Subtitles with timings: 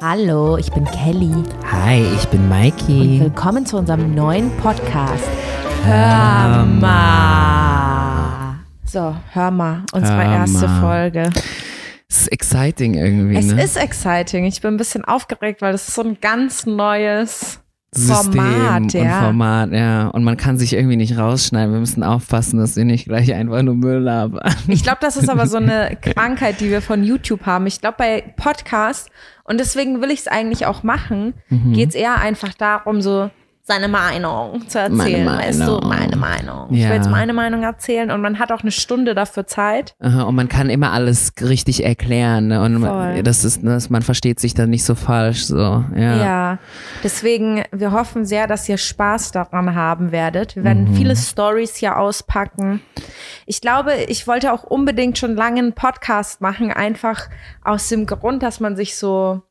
[0.00, 1.32] Hallo, ich bin Kelly.
[1.70, 3.20] Hi, ich bin Und Mikey.
[3.20, 5.24] willkommen zu unserem neuen Podcast.
[5.84, 8.56] Hör mal.
[8.84, 10.80] So, hör mal, unsere Hör erste mal.
[10.80, 11.30] Folge.
[12.08, 13.62] Es ist exciting irgendwie, Es ne?
[13.62, 14.44] ist exciting.
[14.44, 17.60] Ich bin ein bisschen aufgeregt, weil das ist so ein ganz neues
[17.94, 19.20] System Format, und ja.
[19.22, 20.08] Format, ja.
[20.08, 21.72] Und man kann sich irgendwie nicht rausschneiden.
[21.72, 24.52] Wir müssen aufpassen, dass wir nicht gleich einfach nur Müll labern.
[24.68, 27.66] Ich glaube, das ist aber so eine Krankheit, die wir von YouTube haben.
[27.66, 29.10] Ich glaube, bei Podcast,
[29.44, 31.72] und deswegen will ich es eigentlich auch machen, Mhm.
[31.72, 33.30] geht es eher einfach darum, so
[33.66, 35.24] seine Meinung zu erzählen.
[35.24, 36.68] Meine Weißt du, meine Meinung.
[36.70, 36.88] Ich Ja.
[36.90, 39.96] will jetzt meine Meinung erzählen und man hat auch eine Stunde dafür Zeit.
[39.98, 42.46] Aha, Und man kann immer alles richtig erklären.
[42.46, 42.62] Ne?
[42.62, 42.88] Und Voll.
[42.88, 45.46] man, das ist, das, man versteht sich dann nicht so falsch.
[45.46, 46.16] So, ja.
[46.16, 46.58] Ja.
[47.02, 50.54] Deswegen, wir hoffen sehr, dass ihr Spaß daran haben werdet.
[50.54, 52.80] Wir werden viele Stories hier auspacken.
[53.46, 57.28] Ich glaube, ich wollte auch unbedingt schon lange einen Podcast machen, einfach
[57.64, 59.42] aus dem Grund, dass man sich so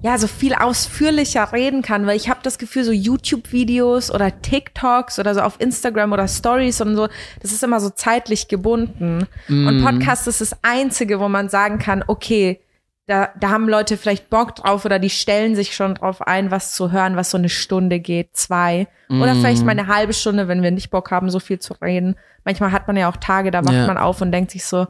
[0.00, 5.18] ja, so viel ausführlicher reden kann, weil ich habe das Gefühl, so YouTube-Videos oder TikToks
[5.18, 7.08] oder so auf Instagram oder Stories und so,
[7.40, 9.26] das ist immer so zeitlich gebunden.
[9.48, 12.60] Und Podcast ist das Einzige, wo man sagen kann, okay,
[13.06, 16.72] da, da haben Leute vielleicht Bock drauf oder die stellen sich schon drauf ein, was
[16.74, 18.86] zu hören, was so eine Stunde geht, zwei.
[19.08, 22.16] Oder vielleicht mal eine halbe Stunde, wenn wir nicht Bock haben, so viel zu reden.
[22.44, 23.86] Manchmal hat man ja auch Tage, da wacht Ja.
[23.86, 24.86] man auf und denkt sich so,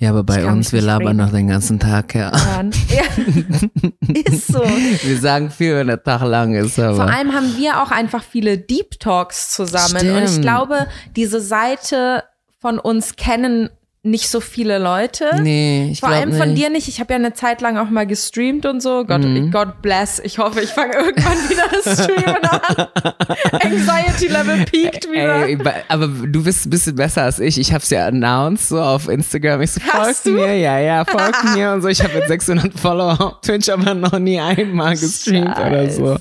[0.00, 1.16] Ja, aber bei uns, wir labern reden.
[1.18, 2.32] noch den ganzen Tag, ja.
[2.88, 3.02] ja,
[4.24, 4.60] ist so.
[4.60, 6.96] Wir sagen viel, wenn der Tag lang ist, aber.
[6.96, 10.10] Vor allem haben wir auch einfach viele Deep Talks zusammen.
[10.10, 10.42] Und ich Stimmt.
[10.42, 12.24] glaube, diese Seite
[12.60, 13.68] von uns kennen
[14.02, 15.40] nicht so viele Leute.
[15.42, 16.62] nee, ich Vor allem von nicht.
[16.62, 16.88] dir nicht.
[16.88, 19.04] Ich habe ja eine Zeit lang auch mal gestreamt und so.
[19.04, 19.50] Gott, Mhm.
[19.50, 20.18] God bless.
[20.20, 22.86] Ich hoffe, ich fange irgendwann wieder das Streamen an.
[23.62, 25.46] Anxiety Level peakt wieder.
[25.46, 27.58] Ey, aber du bist ein bisschen besser als ich.
[27.58, 29.60] Ich hab's ja announced so auf Instagram.
[29.60, 31.88] Ich so, folgt mir, ja, ja, folgt mir und so.
[31.88, 36.16] Ich habe jetzt 600 Follower auf Twitch, aber noch nie einmal gestreamt oder so.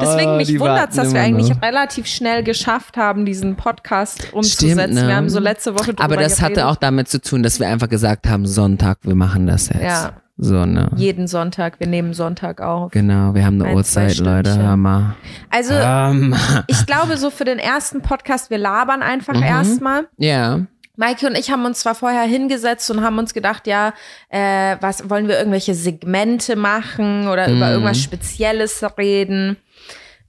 [0.00, 1.62] Deswegen Oh, mich wundert's, warten dass wir eigentlich noch.
[1.62, 4.94] relativ schnell geschafft haben, diesen Podcast umzusetzen.
[4.94, 5.08] ne?
[5.08, 6.58] Wir haben so letzte Woche drüber Aber das geredet.
[6.58, 9.82] hatte auch damit zu tun, dass wir einfach gesagt haben, Sonntag, wir machen das jetzt.
[9.82, 10.12] Ja.
[10.38, 10.90] So, ne?
[10.96, 11.78] jeden Sonntag.
[11.78, 12.90] Wir nehmen Sonntag auf.
[12.90, 15.14] Genau, wir haben eine Ein, Uhrzeit, Leute, hör mal.
[15.50, 16.34] Also Ähm,
[16.68, 19.42] ich glaube, so für den ersten Podcast, wir labern einfach Mhm.
[19.42, 20.08] erstmal.
[20.16, 20.60] ja,
[20.96, 23.92] Maike und ich haben uns zwar vorher hingesetzt und haben uns gedacht, ja,
[24.28, 27.72] äh, was wollen wir irgendwelche Segmente machen oder über Mhm.
[27.72, 29.56] irgendwas Spezielles reden.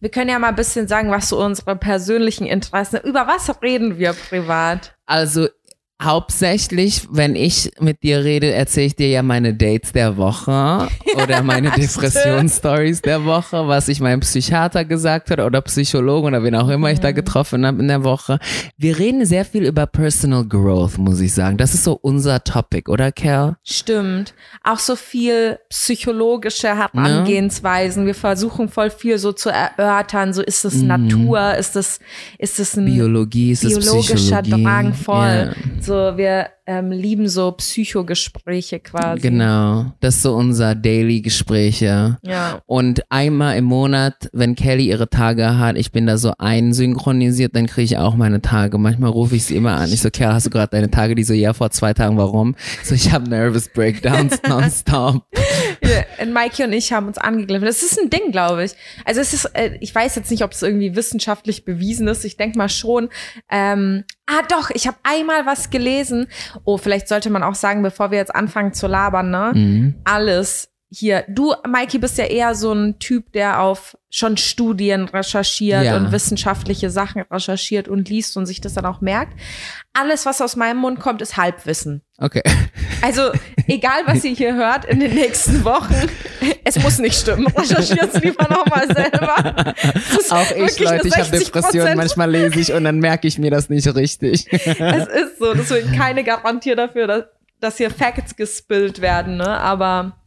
[0.04, 3.98] Wir können ja mal ein bisschen sagen, was so unsere persönlichen Interessen, über was reden
[3.98, 4.98] wir privat?
[5.06, 5.48] also
[6.04, 10.88] hauptsächlich, wenn ich mit dir rede, erzähle ich dir ja meine Dates der Woche
[11.22, 16.56] oder meine Depressionsstories der Woche, was ich meinem Psychiater gesagt hat oder Psychologen oder wen
[16.56, 18.40] auch immer ich da getroffen habe in der Woche.
[18.78, 21.58] Wir reden sehr viel über Personal Growth, muss ich sagen.
[21.58, 23.56] Das ist so unser Topic, oder Kerl?
[23.64, 24.34] Stimmt.
[24.64, 28.06] Auch so viel psychologische Herangehensweisen.
[28.06, 30.34] Wir versuchen voll viel so zu erörtern.
[30.34, 31.56] So ist es Natur?
[31.56, 32.00] Ist es,
[32.38, 34.64] ist es ein Biologie ist es biologischer Psychologie.
[34.64, 35.54] Drang voll?
[35.56, 35.82] Ja.
[35.82, 39.22] So, wir ähm, lieben so Psychogespräche quasi.
[39.22, 42.18] Genau, das ist so unser Daily Gespräche.
[42.22, 42.62] Ja.
[42.66, 47.68] Und einmal im Monat, wenn Kelly ihre Tage hat, ich bin da so einsynchronisiert, dann
[47.68, 48.78] kriege ich auch meine Tage.
[48.78, 49.92] Manchmal rufe ich sie immer an.
[49.92, 51.16] Ich so, Kerl, hast du gerade deine Tage?
[51.16, 52.56] Die so, ja, vor zwei Tagen, warum?
[52.82, 55.24] Ich So, ich habe Nervous Breakdowns nonstop.
[56.20, 57.66] Und Maike und ich haben uns angegriffen.
[57.66, 58.74] Das ist ein Ding, glaube ich.
[59.06, 62.26] Also es ist, äh, ich weiß jetzt nicht, ob es irgendwie wissenschaftlich bewiesen ist.
[62.26, 63.10] Ich denke mal schon.
[63.50, 66.28] Ähm, ah, doch, ich habe einmal was gelesen.
[66.66, 69.52] Oh, vielleicht sollte man auch sagen, bevor wir jetzt anfangen zu labern, ne?
[69.54, 69.96] Mhm.
[70.04, 71.26] Alles hier.
[71.28, 75.98] Du, Maiki, bist ja eher so ein Typ, der auf schon Studien recherchiert Ja.
[75.98, 79.34] und wissenschaftliche Sachen recherchiert und liest und sich das dann auch merkt.
[79.94, 82.02] Alles, was aus meinem Mund kommt, ist Halbwissen.
[82.20, 82.44] Okay.
[83.02, 83.32] Also,
[83.68, 85.96] egal was ihr hier hört in den nächsten Wochen,
[86.64, 87.48] es muss nicht stimmen.
[87.48, 89.74] Recherchiert lieber nochmal selber.
[90.30, 91.46] Auch ich, Leute, ich habe 60%.
[91.46, 91.98] Depressionen.
[91.98, 94.48] Manchmal lese ich und dann merke ich mir das nicht richtig.
[94.52, 95.54] Es ist so.
[95.54, 97.24] Deswegen keine Garantie dafür, dass,
[97.60, 99.38] dass hier Facts gespillt werden.
[99.38, 99.48] Ne?
[99.48, 100.18] Aber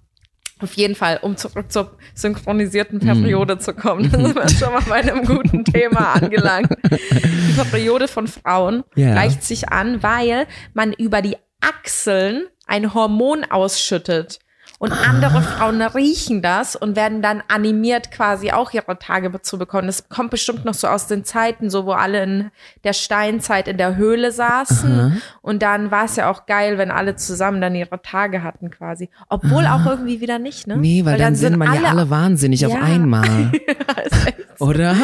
[0.60, 4.82] auf jeden Fall, um zurück zur synchronisierten Periode zu kommen, da sind wir schon mal
[4.88, 6.70] bei einem guten Thema angelangt.
[6.90, 9.12] Die Periode von Frauen Ja.
[9.12, 14.38] gleicht sich an, weil man über die Achseln ein Hormon ausschüttet.
[14.78, 19.86] Und andere Frauen riechen das und werden dann animiert, quasi auch ihre Tage zu bekommen.
[19.86, 22.50] Das kommt bestimmt noch so aus den Zeiten, so wo alle in
[22.84, 25.22] der Steinzeit in der Höhle saßen.
[25.40, 29.08] Und dann war es ja auch geil, wenn alle zusammen dann ihre Tage hatten, quasi.
[29.30, 30.76] Obwohl auch irgendwie wieder nicht, ne?
[30.76, 32.80] Nee, weil, dann, sind man ja alle wahnsinnig auf Ja.
[32.82, 33.26] einmal.
[34.04, 34.94] ist echt Oder?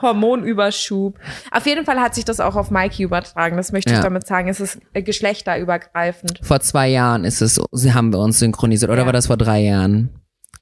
[0.00, 1.18] Hormonüberschub.
[1.50, 3.56] Auf jeden Fall hat sich das auch auf Mikey übertragen.
[3.56, 4.02] Das möchte ich Ja.
[4.02, 4.48] damit sagen.
[4.48, 6.40] Es ist äh, geschlechterübergreifend.
[6.42, 7.60] Vor zwei Jahren ist es,
[7.92, 8.90] haben wir uns synchronisiert.
[8.90, 9.06] oder Ja.
[9.06, 10.10] war das vor drei Jahren?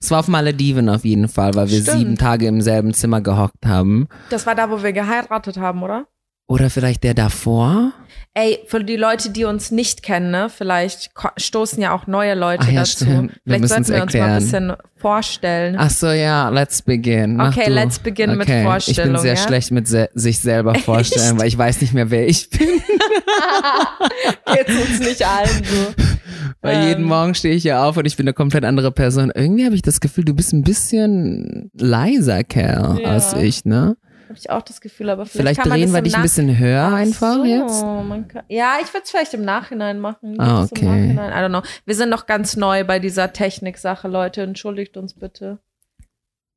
[0.00, 1.98] Es war auf Malediven auf jeden Fall, weil wir Stimmt.
[1.98, 4.06] sieben Tage im selben Zimmer gehockt haben.
[4.30, 6.06] Das war da, wo wir geheiratet haben, oder?
[6.50, 7.92] Oder vielleicht der davor?
[8.32, 12.70] Ey, für die Leute, die uns nicht kennen, ne, vielleicht stoßen ja auch neue Leute
[12.70, 13.04] ja, dazu.
[13.04, 13.32] stimmt.
[13.44, 15.76] Wir Vielleicht sollten wir uns mal ein bisschen vorstellen.
[15.78, 17.36] Ach so, ja, let's begin.
[17.36, 17.72] Mach Okay, du.
[17.72, 18.60] let's begin mit okay.
[18.60, 19.46] Ich bin Vorstellung, sehr ja?
[19.46, 22.60] schlecht mit se sich selber vorstellen, weil ich weiß nicht mehr, wer ich bin.
[24.54, 25.94] Geht's uns nicht allen so.
[26.60, 26.88] Weil Ähm.
[26.88, 29.30] jeden Morgen stehe ich ja auf und ich bin eine komplett andere Person.
[29.34, 33.08] Irgendwie habe ich das Gefühl, du bist ein bisschen leiser Kerl Ja.
[33.10, 33.96] als ich, ne?
[34.28, 37.36] Habe ich auch das Gefühl, aber vielleicht, Vielleicht drehen wir dich ein bisschen höher einfach
[37.36, 37.80] so, jetzt.
[37.80, 40.34] Kann, ja, ich würde es vielleicht im Nachhinein machen.
[40.38, 40.84] Ah, okay.
[40.84, 41.30] Im Nachhinein?
[41.30, 41.62] I don't know.
[41.86, 44.42] Wir sind noch ganz neu bei dieser Technik-Sache, Leute.
[44.42, 45.60] Entschuldigt uns bitte.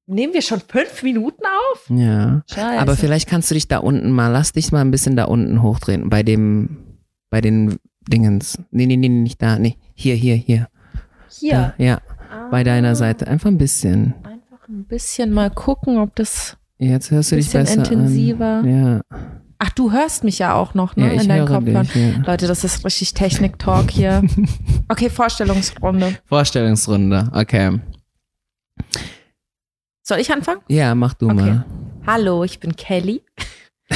[0.06, 1.86] Nehmen wir schon fünf Minuten auf?
[1.90, 2.42] Ja.
[2.52, 2.80] Scheiße.
[2.82, 5.62] Aber vielleicht kannst du dich da unten mal, lass dich mal ein bisschen da unten
[5.62, 6.10] hochdrehen.
[6.10, 6.98] Bei dem,
[7.30, 7.78] bei den
[8.08, 8.58] Dingens.
[8.72, 9.58] Nee, nee, nee, nicht da.
[9.60, 10.68] Nee, hier, hier, hier.
[11.30, 11.74] hier.
[11.78, 12.02] Da, ja,
[12.50, 13.28] bei Ah, deiner Seite.
[13.28, 14.14] Einfach ein bisschen.
[14.24, 16.58] Einfach ein bisschen mal gucken, ob das.
[16.80, 18.60] Jetzt hörst du dich Bisschen besser intensiver.
[18.60, 18.70] an.
[19.10, 19.18] Ja,
[19.64, 21.06] Ach, du hörst mich ja auch noch, ne?
[21.10, 21.88] ja ich in deinen höre Kopfhörern.
[21.94, 22.24] Ja.
[22.32, 24.24] Leute, das ist richtig Technik-Talk hier.
[24.88, 26.18] Okay, Vorstellungsrunde.
[26.26, 27.80] Vorstellungsrunde, okay.
[30.04, 30.62] Soll ich anfangen?
[30.68, 31.36] Ja, mach du Okay.
[31.36, 31.66] mal.
[32.08, 33.22] Hallo, ich bin Kelly.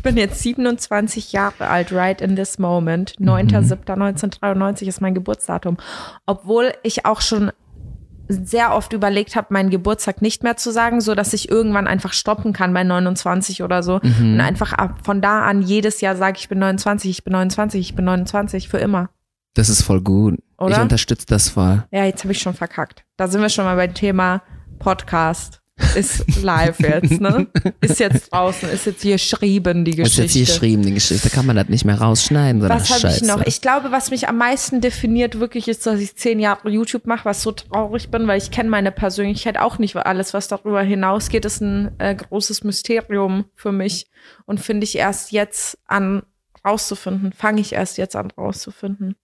[0.00, 3.16] Ich bin jetzt 27 Jahre alt, right in this moment.
[3.20, 5.76] 9.7.1993 ist mein Geburtsdatum.
[6.24, 7.52] Obwohl ich auch schon
[8.26, 12.14] sehr oft überlegt habe, meinen Geburtstag nicht mehr zu sagen, so dass ich irgendwann einfach
[12.14, 14.00] stoppen kann bei 29 oder so.
[14.02, 14.36] Mhm.
[14.36, 17.78] Und einfach ab von da an jedes Jahr sage, ich bin 29, ich bin 29,
[17.78, 19.10] ich bin 29 für immer.
[19.52, 20.38] Das ist voll gut.
[20.38, 20.80] Ich Oder?
[20.80, 21.84] unterstütze das voll.
[21.90, 23.04] Ja, jetzt habe ich schon verkackt.
[23.18, 24.40] Da sind wir schon mal beim Thema
[24.78, 25.60] Podcast.
[25.94, 27.46] Ist live jetzt, ne?
[27.80, 30.22] Ist jetzt draußen, ist jetzt hier geschrieben, die Das ist Geschichte.
[30.22, 31.30] jetzt hier geschrieben, die Geschichte.
[31.30, 33.44] Kann man das nicht mehr rausschneiden, sondern Was habe ich noch?
[33.46, 37.24] Ich glaube, was mich am meisten definiert, wirklich ist, dass ich zehn Jahre YouTube mache,
[37.24, 39.94] was so traurig bin, weil ich kenne meine Persönlichkeit auch nicht.
[39.94, 44.06] weil Alles, was darüber hinausgeht, ist ein äh, großes Mysterium für mich
[44.46, 46.22] und finde ich erst jetzt an
[46.64, 47.32] rauszufinden.
[47.32, 49.16] Fange ich erst jetzt an rauszufinden.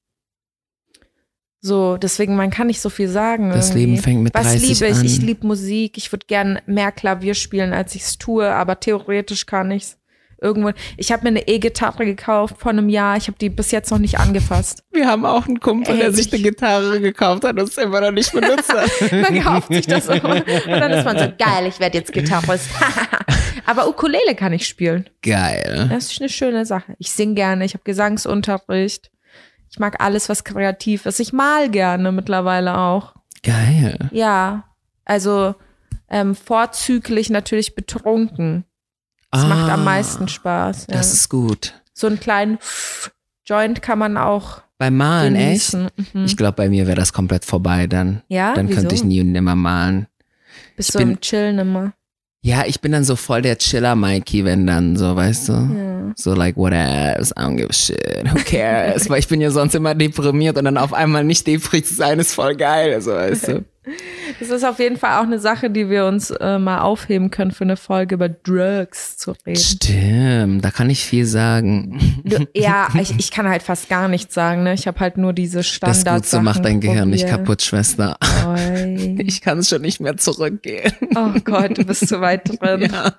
[1.66, 3.50] So, deswegen, man kann nicht so viel sagen.
[3.50, 3.86] das irgendwie.
[3.86, 4.96] Leben fängt mit Was 30 liebe ich?
[4.98, 5.04] an.
[5.04, 5.98] Ich liebe Musik.
[5.98, 9.98] Ich würde gern mehr Klavier spielen, als ich es tue, aber theoretisch kann ich's.
[10.40, 10.70] Irgendwo.
[10.98, 13.16] Ich habe mir eine E-Gitarre gekauft vor einem Jahr.
[13.16, 14.82] Ich habe die bis jetzt noch nicht angefasst.
[14.92, 17.78] Wir haben auch einen Kumpel, Ey, der sich ich- eine Gitarre gekauft hat und es
[17.78, 18.90] immer noch nicht benutzt hat.
[19.12, 20.34] Man kauft sich das immer.
[20.44, 22.68] Und dann ist man so, geil, ich werde jetzt Gitarrist.
[23.66, 25.08] aber Ukulele kann ich spielen.
[25.22, 25.88] Geil.
[25.90, 26.94] Das ist eine schöne Sache.
[26.98, 29.10] Ich singe gerne, ich habe Gesangsunterricht.
[29.76, 31.20] Ich mag alles, was kreativ ist.
[31.20, 33.12] Ich mal gerne mittlerweile auch.
[33.42, 34.08] Geil.
[34.10, 34.64] Ja,
[35.04, 35.54] also
[36.08, 38.64] ähm, vorzüglich natürlich betrunken.
[39.30, 40.86] Das Ah, macht am meisten Spaß.
[40.88, 40.94] Ja.
[40.96, 41.74] Das ist gut.
[41.92, 42.58] so einen kleinen
[43.44, 45.72] Joint kann man auch Beim Malen, echt?
[45.72, 45.90] genießen.
[46.14, 46.24] Mhm.
[46.24, 48.22] Ich glaube, bei mir wäre das komplett vorbei dann.
[48.28, 48.80] ja, Dann wieso?
[48.80, 50.06] könnte ich nie und nimmer malen.
[50.74, 51.92] Bist ich du bin- im Chillen immer.
[52.46, 55.52] Ja, ich bin dann so voll der Chiller-Mikey, wenn dann so, weißt du?
[55.52, 56.12] Ja.
[56.14, 57.34] So like, what else?
[57.36, 58.24] I don't give a shit.
[58.32, 59.10] Who cares?
[59.10, 62.20] Weil ich bin ja sonst immer deprimiert und dann auf einmal nicht deprimiert zu sein,
[62.20, 63.64] ist voll geil, so, weißt du?
[64.40, 67.52] Das ist auf jeden Fall auch eine Sache, die wir uns äh, mal aufheben können
[67.52, 69.60] für eine Folge über Drugs zu reden.
[69.60, 72.22] Stimmt, da kann ich viel sagen.
[72.24, 74.64] Du, ja, ich, ich kann halt fast gar nichts sagen.
[74.64, 74.74] Ne?
[74.74, 76.24] Ich habe halt nur diese Das Standard.
[76.24, 78.16] Gute macht dein Gehirn nicht kaputt, Schwester.
[78.46, 79.16] Oi.
[79.26, 80.92] Ich kann schon nicht mehr zurückgehen.
[81.14, 82.90] Oh Gott, du bist zu weit drin.
[82.92, 83.14] Ja.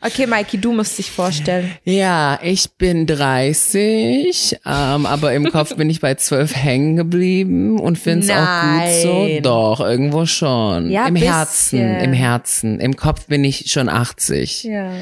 [0.00, 1.70] Okay, Mikey, du musst dich vorstellen.
[1.84, 7.98] Ja, ich bin 30, ähm, aber im Kopf bin ich bei 12 hängen geblieben und
[7.98, 9.40] finde es auch gut so.
[9.42, 10.90] Doch, irgendwo schon.
[10.90, 11.32] Ja, Im bisschen.
[11.32, 12.80] Herzen, im Herzen.
[12.80, 14.64] Im Kopf bin ich schon 80.
[14.64, 14.92] Ja.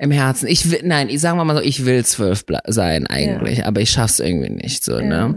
[0.00, 0.46] Im Herzen.
[0.46, 3.80] Ich will, nein, ich sagen wir mal so, ich will 12 ble- sein eigentlich, aber
[3.80, 5.36] ich schaff's irgendwie nicht so, ne?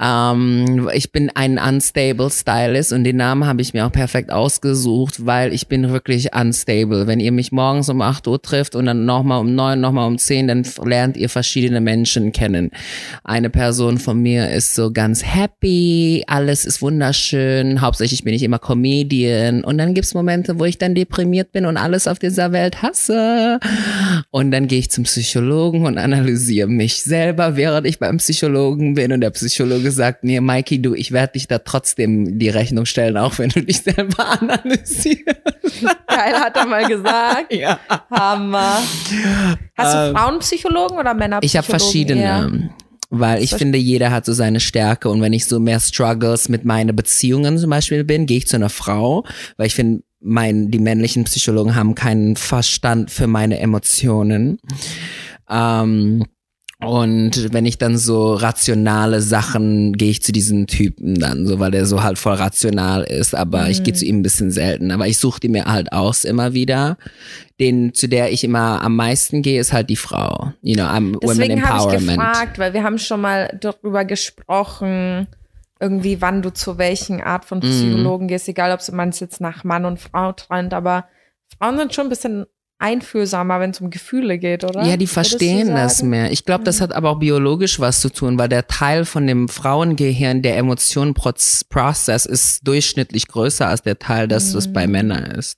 [0.00, 5.26] Ähm, ich bin ein unstable Stylist und den Namen habe ich mir auch perfekt ausgesucht,
[5.26, 7.06] weil ich bin wirklich unstable.
[7.06, 10.16] Wenn ihr mich morgens um 8 Uhr trifft und dann nochmal um 9, nochmal um
[10.18, 12.70] 10, dann lernt ihr verschiedene Menschen kennen.
[13.22, 18.58] Eine Person von mir ist so ganz happy, alles ist wunderschön, hauptsächlich bin ich immer
[18.58, 22.80] Comedian und dann gibt's Momente, wo ich dann deprimiert bin und alles auf dieser Welt
[22.82, 23.60] hasse.
[24.30, 29.12] Und dann gehe ich zum Psychologen und analysiere mich selber, während ich beim Psychologen bin.
[29.12, 33.16] Und der Psychologe sagt mir, Mikey, du, ich werde dich da trotzdem die Rechnung stellen,
[33.16, 35.24] auch wenn du dich selber analysierst.
[36.06, 37.52] Geil, hat er mal gesagt.
[37.52, 37.78] Ja.
[38.10, 38.82] Hammer.
[39.76, 41.46] Hast du Ähm, Frauenpsychologen oder Männerpsychologen?
[41.46, 42.20] Ich habe verschiedene.
[42.20, 42.50] eher?
[43.10, 46.64] Weil ich finde, jeder hat so seine Stärke und wenn ich so mehr Struggles mit
[46.64, 49.24] meinen Beziehungen zum Beispiel bin, gehe ich zu einer Frau,
[49.56, 54.58] weil ich finde, mein, die männlichen Psychologen haben keinen Verstand für meine Emotionen.
[55.50, 56.24] Ähm,
[56.80, 61.70] Und wenn ich dann so rationale Sachen, gehe ich zu diesen Typen dann, so weil
[61.70, 64.90] der so halt voll rational ist, aber ich gehe zu ihm ein bisschen selten.
[64.90, 66.98] Aber ich suche die mir halt aus immer wieder.
[67.60, 70.52] Den, zu der ich immer am meisten gehe, ist halt die Frau.
[70.60, 72.18] You know, am Women Deswegen habe ich Empowerment.
[72.18, 75.26] gefragt, weil wir haben schon mal darüber gesprochen,
[75.84, 77.48] irgendwie, wann du zu welchen Art Mhm.
[77.48, 81.04] von Psychologen gehst, egal ob man es jetzt nach Mann und Frau trennt, aber
[81.58, 82.46] Frauen sind schon ein bisschen
[82.78, 84.84] einfühlsamer, wenn es um Gefühle geht, oder?
[84.84, 86.02] Ja, die verstehen das?
[86.02, 86.10] Mhm.
[86.10, 86.32] mehr.
[86.32, 89.48] Ich glaube, das hat aber auch biologisch was zu tun, weil der Teil von dem
[89.48, 94.72] Frauengehirn, der Emotionenprozess, ist durchschnittlich größer als der Teil, das was Mhm.
[94.72, 95.56] bei Männern ist.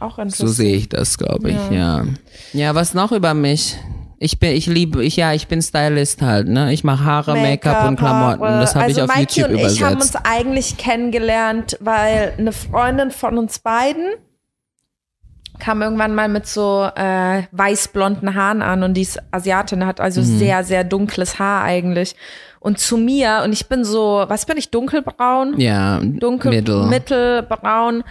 [0.00, 0.50] Auch So interessant.
[0.56, 2.04] sehe ich das, glaube ich, Ja.
[2.04, 2.06] ja.
[2.52, 3.76] Ja, was noch über mich?
[4.20, 6.72] Ich bin, ich liebe, ich, ja, ich bin Stylist halt, ne?
[6.72, 8.42] Ich mache Haare, Make-up, und Klamotten.
[8.42, 8.60] Haare.
[8.60, 10.16] Das habe also ich auf Mikey YouTube und ich haben übersetzt.
[10.16, 14.04] uns eigentlich kennengelernt, weil eine Freundin von uns beiden
[15.60, 20.20] kam irgendwann mal mit so äh, weiß-blonden Haaren an und die ist Asiatin, hat also
[20.20, 20.38] Mhm.
[20.38, 22.14] sehr, sehr dunkles Haar eigentlich.
[22.60, 25.58] Und zu mir, und ich bin so, was bin ich, dunkelbraun?
[25.60, 26.86] Ja, dunkel, Middle.
[26.86, 28.02] mittelbraun,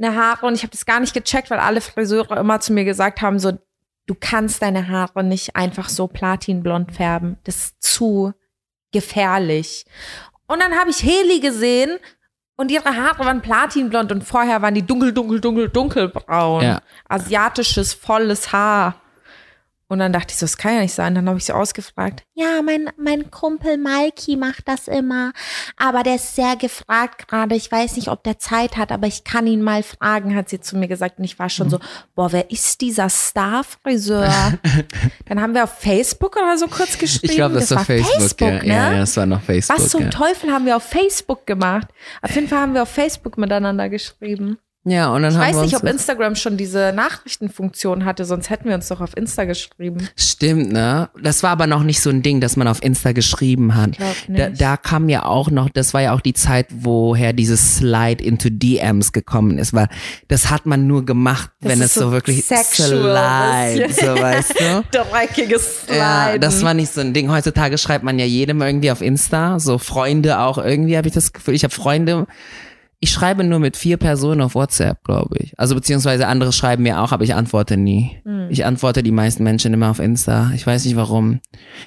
[0.00, 2.84] eine Haare und ich habe das gar nicht gecheckt, weil alle Friseure immer zu mir
[2.84, 3.52] gesagt haben, so,
[4.06, 7.38] du kannst deine Haare nicht einfach so platinblond färben.
[7.44, 8.32] Das ist zu
[8.92, 9.86] gefährlich.
[10.46, 11.98] Und dann habe ich Heli gesehen
[12.56, 16.62] und ihre Haare waren platinblond und vorher waren die dunkel, dunkel, dunkel, dunkelbraun.
[16.62, 16.82] Ja.
[17.08, 19.00] Asiatisches, volles Haar.
[19.86, 21.14] Und dann dachte ich so, das kann ja nicht sein.
[21.14, 22.24] Dann habe ich sie ausgefragt.
[22.34, 25.32] Ja, mein, mein Kumpel Mikey macht das immer.
[25.76, 27.54] Aber der ist sehr gefragt gerade.
[27.54, 30.60] Ich weiß nicht, ob der Zeit hat, aber ich kann ihn mal fragen, hat sie
[30.60, 31.18] zu mir gesagt.
[31.18, 31.78] Und ich war schon so,
[32.14, 34.32] boah, wer ist dieser Star-Friseur?
[35.26, 37.30] dann haben wir auf Facebook oder so kurz geschrieben.
[37.30, 38.50] Ich glaube, das, war Facebook, ja.
[38.62, 38.66] ne?
[38.66, 38.92] ja.
[38.92, 39.78] Ja, das war noch Facebook.
[39.78, 40.10] Was zum ja.
[40.10, 41.88] Teufel haben wir auf Facebook gemacht?
[42.22, 44.58] Auf jeden Fall haben wir auf Facebook miteinander geschrieben.
[44.86, 48.50] Ja, und dann Ich haben weiß wir nicht, ob Instagram schon diese Nachrichtenfunktion hatte, sonst
[48.50, 50.08] hätten wir uns doch auf Insta geschrieben.
[50.14, 51.08] Stimmt, ne?
[51.22, 53.92] Das war aber noch nicht so ein Ding, dass man auf Insta geschrieben hat.
[54.28, 54.60] Da, nicht.
[54.60, 58.50] da kam ja auch noch, das war ja auch die Zeit, woher dieses Slide into
[58.50, 59.88] DMs gekommen ist, weil
[60.28, 64.54] das hat man nur gemacht, Das wenn es so, so wirklich sexual Slide, so weißt
[64.60, 64.84] du?
[64.90, 67.30] Dreckiges Ja, das war nicht so ein Ding.
[67.30, 71.32] Heutzutage schreibt man ja jedem irgendwie auf Insta, so Freunde auch irgendwie, habe ich das
[71.32, 71.54] Gefühl.
[71.54, 72.26] Ich habe Freunde,
[73.04, 75.52] ich schreibe nur mit vier Personen auf WhatsApp, glaube ich.
[75.58, 78.16] Also beziehungsweise andere schreiben mir auch, aber ich antworte nie.
[78.24, 78.46] Hm.
[78.48, 80.50] Ich antworte die meisten Menschen immer auf Insta.
[80.54, 81.40] Ich weiß nicht warum.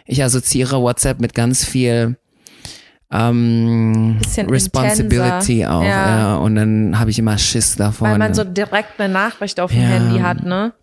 [0.05, 2.17] Ich assoziiere WhatsApp mit ganz viel
[3.11, 5.75] ähm, Bisschen Responsibility intenser.
[5.75, 5.81] auch.
[5.83, 6.17] Ja.
[6.19, 6.35] Ja.
[6.35, 8.11] Und dann habe ich immer Schiss davon.
[8.11, 9.87] Weil man so direkt eine Nachricht auf dem Ja.
[9.87, 10.73] Handy hat, ne?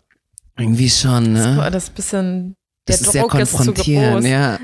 [0.57, 1.65] Irgendwie schon, ne?
[1.71, 2.55] Das ist ein bisschen,
[2.87, 3.65] der Das ist sehr Druck ist zu groß.
[3.65, 4.59] konfrontierend, ja.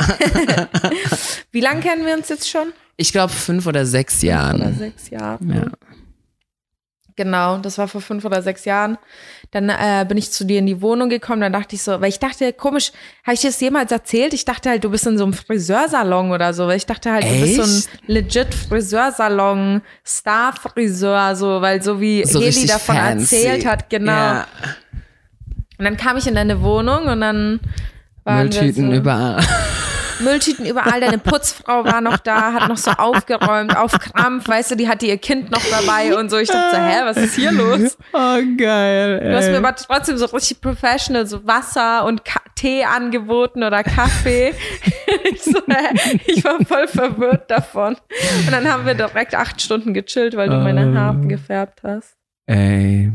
[1.52, 2.74] Wie lange kennen wir uns jetzt schon?
[2.98, 4.62] Ich glaube fünf oder sechs Jahren.
[4.62, 5.40] Oder sechs Jahre.
[5.44, 5.66] Ja.
[7.18, 8.98] Genau, das war vor fünf oder sechs Jahren.
[9.52, 11.42] Dann äh, bin ich zu dir in die Wohnung gekommen.
[11.42, 12.92] Dann dachte ich so, weil ich dachte, komisch,
[13.26, 14.34] habe ich dir das jemals erzählt?
[14.34, 16.68] Ich dachte halt, du bist in so einem Friseursalon oder so.
[16.68, 17.90] Weil ich dachte halt, du bist so Echt?
[18.08, 23.36] ein legit Friseursalon, Star-Friseur, so, weil so wie So Heli davon fancy.
[23.36, 24.12] erzählt hat, genau.
[24.12, 24.48] Ja.
[25.78, 27.60] Und dann kam ich in deine Wohnung und dann
[28.26, 29.44] Mülltüten so, überall.
[30.20, 31.02] Mülltüten überall.
[31.02, 35.06] Deine Putzfrau war noch da, hat noch so aufgeräumt, auf Krampf, weißt du, die hatte
[35.06, 36.38] ihr Kind noch dabei und so.
[36.38, 37.98] Ich dachte so, hä, was ist hier los?
[38.14, 39.20] Oh, geil.
[39.20, 43.84] Du hast mir aber trotzdem so richtig professional so Wasser und Ka Tee angeboten oder
[43.84, 44.54] Kaffee.
[45.32, 46.20] ich, so, hä?
[46.28, 47.96] ich war voll verwirrt davon.
[48.46, 50.98] Und dann haben wir direkt acht Stunden gechillt, weil du meine Ähm.
[50.98, 52.18] Haare gefärbt hast.
[52.46, 53.12] Ey.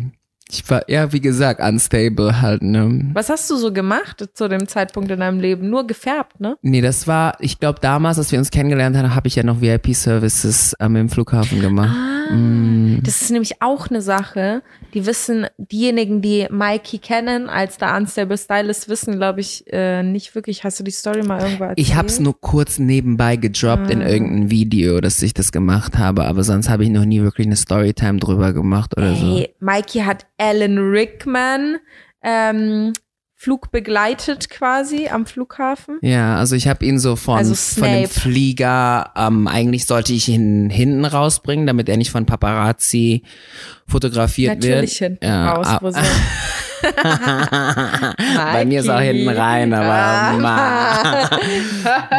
[0.49, 3.11] Ich war, ja, wie gesagt, unstable halt, ne?
[3.13, 5.71] Was hast du so gemacht zu dem Zeitpunkt in deinem Leben?
[5.71, 6.57] Nur gefärbt, ne?
[6.63, 9.61] Nee, das war, ich glaube, damals, als wir uns kennengelernt haben, habe ich ja noch
[9.61, 11.97] VIP-Services ähm, im Flughafen gemacht.
[12.31, 13.01] Mm.
[13.03, 14.63] Das ist nämlich auch eine Sache,
[14.95, 20.35] die wissen, diejenigen, die Mikey kennen, als der Unstable Stylist, wissen, glaube ich, äh, nicht
[20.35, 20.65] wirklich.
[20.65, 21.79] Hast du die Story mal irgendwo erzählt?
[21.79, 23.93] Ich hab's nur kurz nebenbei gedroppt Ah.
[23.93, 27.47] in irgendein Video, dass ich das gemacht habe, aber sonst habe ich noch nie wirklich
[27.47, 29.37] eine Storytime drüber gemacht oder so.
[29.37, 31.77] Hey, Mikey hat Alan Rickman
[32.23, 32.93] ähm,
[33.39, 35.99] Flug begleitet quasi am Flughafen.
[36.01, 38.09] Ja, also ich habe ihn so von, Also von dem.
[38.09, 43.23] Flieger, ähm, eigentlich sollte ich ihn hinten rausbringen, damit er nicht von Paparazzi
[43.87, 45.11] fotografiert Natürlich wird.
[45.21, 45.67] hinten Ja, raus.
[45.69, 45.99] ah, Wo so.
[48.53, 49.87] Bei mir ist auch hinten rein, aber
[50.47, 51.31] Ah.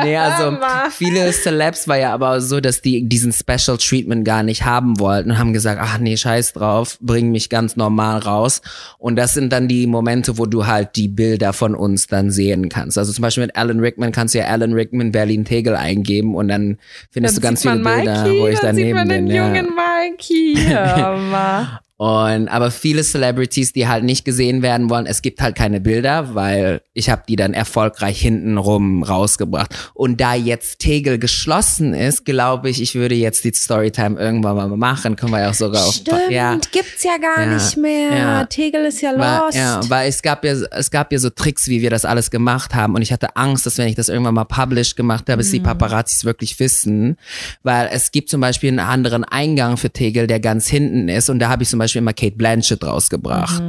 [0.03, 0.57] nee, also
[0.91, 5.31] viele Celebs war ja aber so, dass die diesen Special Treatment gar nicht haben wollten
[5.31, 8.61] und haben gesagt, ach nee, scheiß drauf, bring mich ganz normal raus.
[8.97, 12.69] Und das sind dann die Momente, wo du halt die Bilder von uns dann sehen
[12.69, 12.97] kannst.
[12.97, 16.47] Also zum Beispiel mit Alan Rickman kannst du ja Alan Rickman Berlin Tegel eingeben und
[16.47, 16.77] dann
[17.11, 19.07] findest Dann du ganz sieht viele man Bilder, Mikey, wo ich dann sieht daneben man
[19.07, 19.25] bin.
[19.27, 19.47] den Ja.
[19.47, 20.69] jungen Mikey.
[20.71, 21.79] Ja.
[21.97, 26.35] Und aber viele Celebrities, die halt nicht gesehen werden wollen, es gibt halt keine Bilder,
[26.35, 29.73] weil ich habe die dann erfolgreich hintenrum rausgebracht.
[29.95, 34.67] Und da jetzt Tegel geschlossen ist, glaube ich, ich würde jetzt die Storytime irgendwann mal
[34.77, 35.15] machen.
[35.15, 36.59] Können wir ja auch sogar Stimmt, auf ja.
[36.71, 37.53] gibt's ja gar Ja.
[37.55, 38.15] nicht mehr.
[38.15, 38.45] Ja.
[38.45, 39.57] Tegel ist ja Weil, lost.
[39.57, 42.75] ja, weil es gab ja, es gab ja so Tricks, wie wir das alles gemacht
[42.75, 42.93] haben.
[42.93, 45.59] Und ich hatte Angst, dass wenn ich das irgendwann mal published gemacht habe, dass die
[45.59, 47.17] Paparazzis wirklich wissen.
[47.63, 51.31] Weil es gibt zum Beispiel einen anderen Eingang für Tegel, der ganz hinten ist.
[51.31, 53.61] Und da habe ich zum Beispiel immer Kate Blanchett rausgebracht.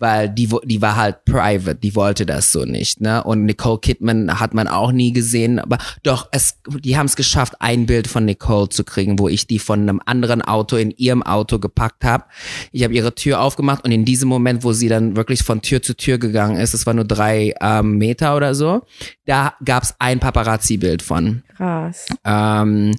[0.00, 3.24] Weil die, die war halt private, die wollte das so nicht, ne?
[3.24, 7.54] Und Nicole Kidman hat man auch nie gesehen, aber doch, es, die haben es geschafft,
[7.58, 11.24] ein Bild von Nicole zu kriegen, wo ich die von einem anderen Auto in ihrem
[11.24, 12.24] Auto gepackt habe.
[12.70, 15.82] Ich habe ihre Tür aufgemacht und in diesem Moment, wo sie dann wirklich von Tür
[15.82, 18.82] zu Tür gegangen ist, es war nur drei ähm, Meter oder so,
[19.26, 21.42] da gab's ein Paparazzi-Bild von.
[21.56, 22.06] Krass.
[22.24, 22.94] Ähm,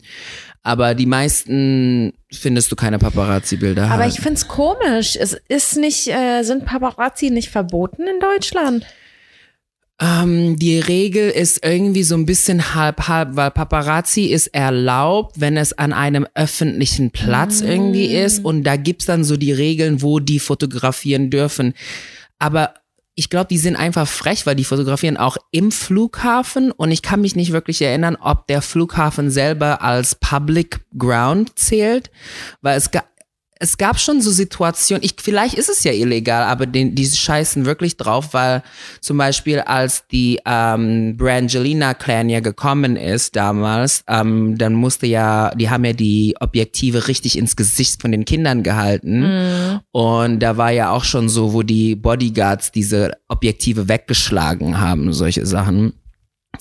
[0.64, 3.86] aber die meisten findest du keine Paparazzi-Bilder.
[3.86, 4.14] Aber halt.
[4.14, 5.16] ich find's komisch.
[5.16, 8.86] Es ist nicht, äh, sind Paparazzi nicht verboten in Deutschland?
[10.02, 15.78] Ähm, die Regel ist irgendwie so ein bisschen halb-halb, weil Paparazzi ist erlaubt, wenn es
[15.78, 20.40] an einem öffentlichen Platz irgendwie ist und da gibt's dann so die Regeln, wo die
[20.40, 21.74] fotografieren dürfen.
[22.38, 22.76] Aber
[23.20, 26.72] ich glaube, die sind einfach frech, weil die fotografieren auch im Flughafen.
[26.72, 32.12] Und ich kann mich nicht wirklich erinnern, ob der Flughafen selber als Public Ground zählt,
[32.62, 32.92] weil es
[33.62, 37.66] es gab schon so Situationen, ich, vielleicht ist es ja illegal, aber den, die scheißen
[37.66, 38.64] wirklich drauf, weil
[39.02, 45.54] zum Beispiel als die ähm, Brangelina Clan ja gekommen ist damals, ähm, dann musste ja,
[45.56, 49.82] die haben ja die Objektive richtig ins Gesicht von den Kindern gehalten.
[49.92, 55.46] Und da war ja auch schon so, wo die Bodyguards diese Objektive weggeschlagen haben, solche
[55.46, 55.94] Sachen.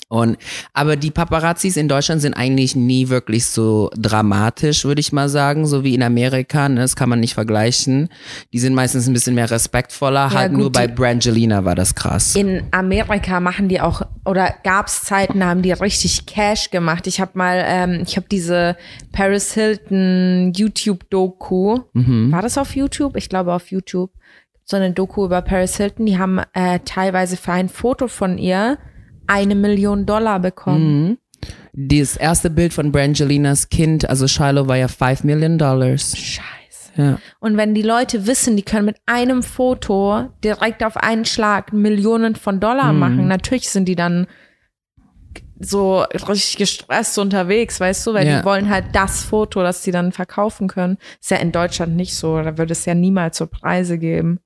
[0.07, 0.37] Und,
[0.73, 5.67] aber die Paparazzis in Deutschland sind eigentlich nie wirklich so dramatisch, würde ich mal sagen,
[5.67, 6.67] so wie in Amerika.
[6.67, 6.81] Ne?
[6.81, 8.09] Das kann man nicht vergleichen.
[8.51, 10.29] Die sind meistens ein bisschen mehr respektvoller.
[10.31, 12.35] Ja, halt gut, nur bei Brangelina war das krass.
[12.35, 17.05] In Amerika machen die auch, oder gab's Zeiten, da haben die richtig Cash gemacht.
[17.05, 18.77] Ich habe mal, ähm, ich habe diese
[19.11, 21.81] Paris Hilton YouTube-Doku.
[21.93, 22.31] Mhm.
[22.31, 23.15] War das auf YouTube?
[23.15, 24.11] Ich glaube auf YouTube.
[24.63, 26.07] So eine Doku über Paris Hilton.
[26.07, 28.79] Die haben äh, teilweise für ein Foto von ihr
[29.29, 31.17] eine Million Dollar bekommen.
[31.71, 36.17] Das erste Bild von Brangelinas Kind, also Shiloh, war ja 5 Million Dollars.
[36.17, 36.43] Scheiße.
[36.97, 37.19] Ja.
[37.39, 42.35] Und wenn die Leute wissen, die können mit einem Foto direkt auf einen Schlag Millionen
[42.35, 42.99] von Dollar Mhm.
[42.99, 44.27] machen, natürlich sind die dann
[45.61, 48.39] so richtig gestresst unterwegs, weißt du, weil Ja.
[48.39, 50.97] die wollen halt das Foto, das sie dann verkaufen können.
[51.21, 54.39] Ist ja in Deutschland nicht so, da würde es ja niemals so Preise geben.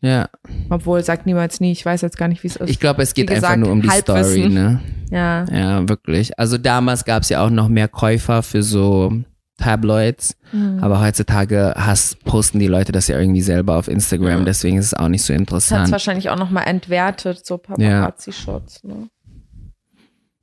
[0.00, 0.28] Ja.
[0.70, 2.70] Obwohl, sagt niemals nie, ich weiß jetzt gar nicht, wie es ist.
[2.70, 4.24] Ich glaube, es geht Wie einfach gesagt, nur um die Halbwissen.
[4.32, 4.80] Story, ne?
[5.10, 5.44] ja.
[5.46, 6.38] Ja, wirklich.
[6.38, 9.12] Also damals gab es ja auch noch mehr Käufer für so
[9.56, 10.78] Tabloids, Mhm.
[10.80, 14.94] aber heutzutage has, posten die Leute das ja irgendwie selber auf Instagram, deswegen ist es
[14.94, 15.90] auch nicht so Das hat interessant.
[15.90, 18.84] wahrscheinlich auch nochmal entwertet, so Paparazzi-Shots.
[18.84, 19.08] Ne?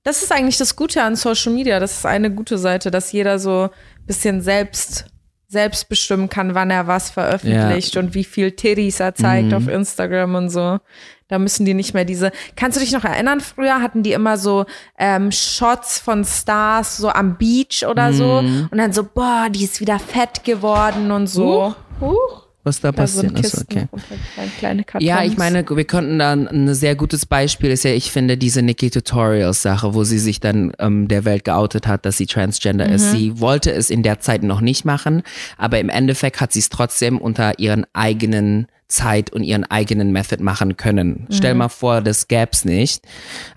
[0.03, 1.79] Das ist eigentlich das Gute an Social Media.
[1.79, 5.07] Das ist eine gute Seite, dass jeder so ein bisschen selbst,
[5.47, 9.53] selbst bestimmen kann, wann er was veröffentlicht und wie viel Titties er zeigt Mhm.
[9.53, 10.79] auf Instagram und so.
[11.27, 12.31] Da müssen die nicht mehr diese.
[12.55, 13.39] Kannst du dich noch erinnern?
[13.41, 14.65] Früher hatten die immer so
[14.99, 18.67] ähm, Shots von Stars so am Beach oder so Mhm.
[18.71, 21.73] und dann so, boah, die ist wieder fett geworden und so.
[22.01, 22.44] Huch.
[22.65, 23.87] Was da Da passiert ist, Kisten okay.
[24.83, 25.03] Kartons.
[25.07, 28.63] Ja, ich meine, wir konnten dann ein sehr gutes Beispiel ist ja, ich finde, diese
[28.63, 32.89] Nikki Tutorials Sache, wo sie sich dann ähm, der Welt geoutet hat, dass sie Transgender
[32.89, 33.11] ist.
[33.11, 35.21] Sie wollte es in der Zeit noch nicht machen,
[35.57, 40.41] aber im Endeffekt hat sie es trotzdem unter ihren eigenen Zeit und ihren eigenen Method
[40.41, 41.27] machen können.
[41.29, 43.03] Stell mal vor, das gäb's nicht.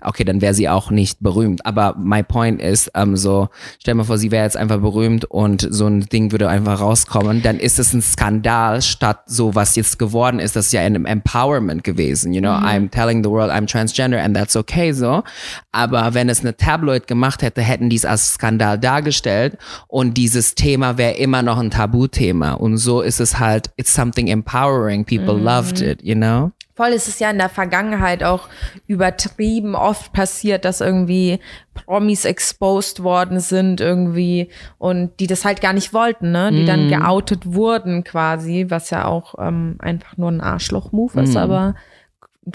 [0.01, 1.65] Okay, dann wäre sie auch nicht berühmt.
[1.65, 3.49] Aber my point ist, ähm, so,
[3.79, 7.41] stell mal vor, sie wäre jetzt einfach berühmt und so ein Ding würde einfach rauskommen,
[7.41, 11.05] dann ist es ein Skandal, statt so, was jetzt geworden ist, das ist ja ein
[11.05, 12.33] Empowerment gewesen.
[12.33, 15.23] You know, I'm telling the world I'm transgender and that's okay so.
[15.71, 20.55] Aber wenn es eine Tabloid gemacht hätte, hätten die es als Skandal dargestellt und dieses
[20.55, 22.53] Thema wäre immer noch ein Tabuthema.
[22.53, 25.05] Und so ist es halt, it's something empowering.
[25.05, 26.51] People loved it, you know?
[26.75, 28.47] Voll ist es ja in der Vergangenheit auch
[28.87, 31.39] übertrieben oft passiert, dass irgendwie
[31.73, 36.51] Promis exposed worden sind irgendwie und die das halt gar nicht wollten, ne?
[36.51, 41.75] Die dann geoutet wurden quasi, was ja auch ähm, einfach nur ein Arschloch-Move ist, aber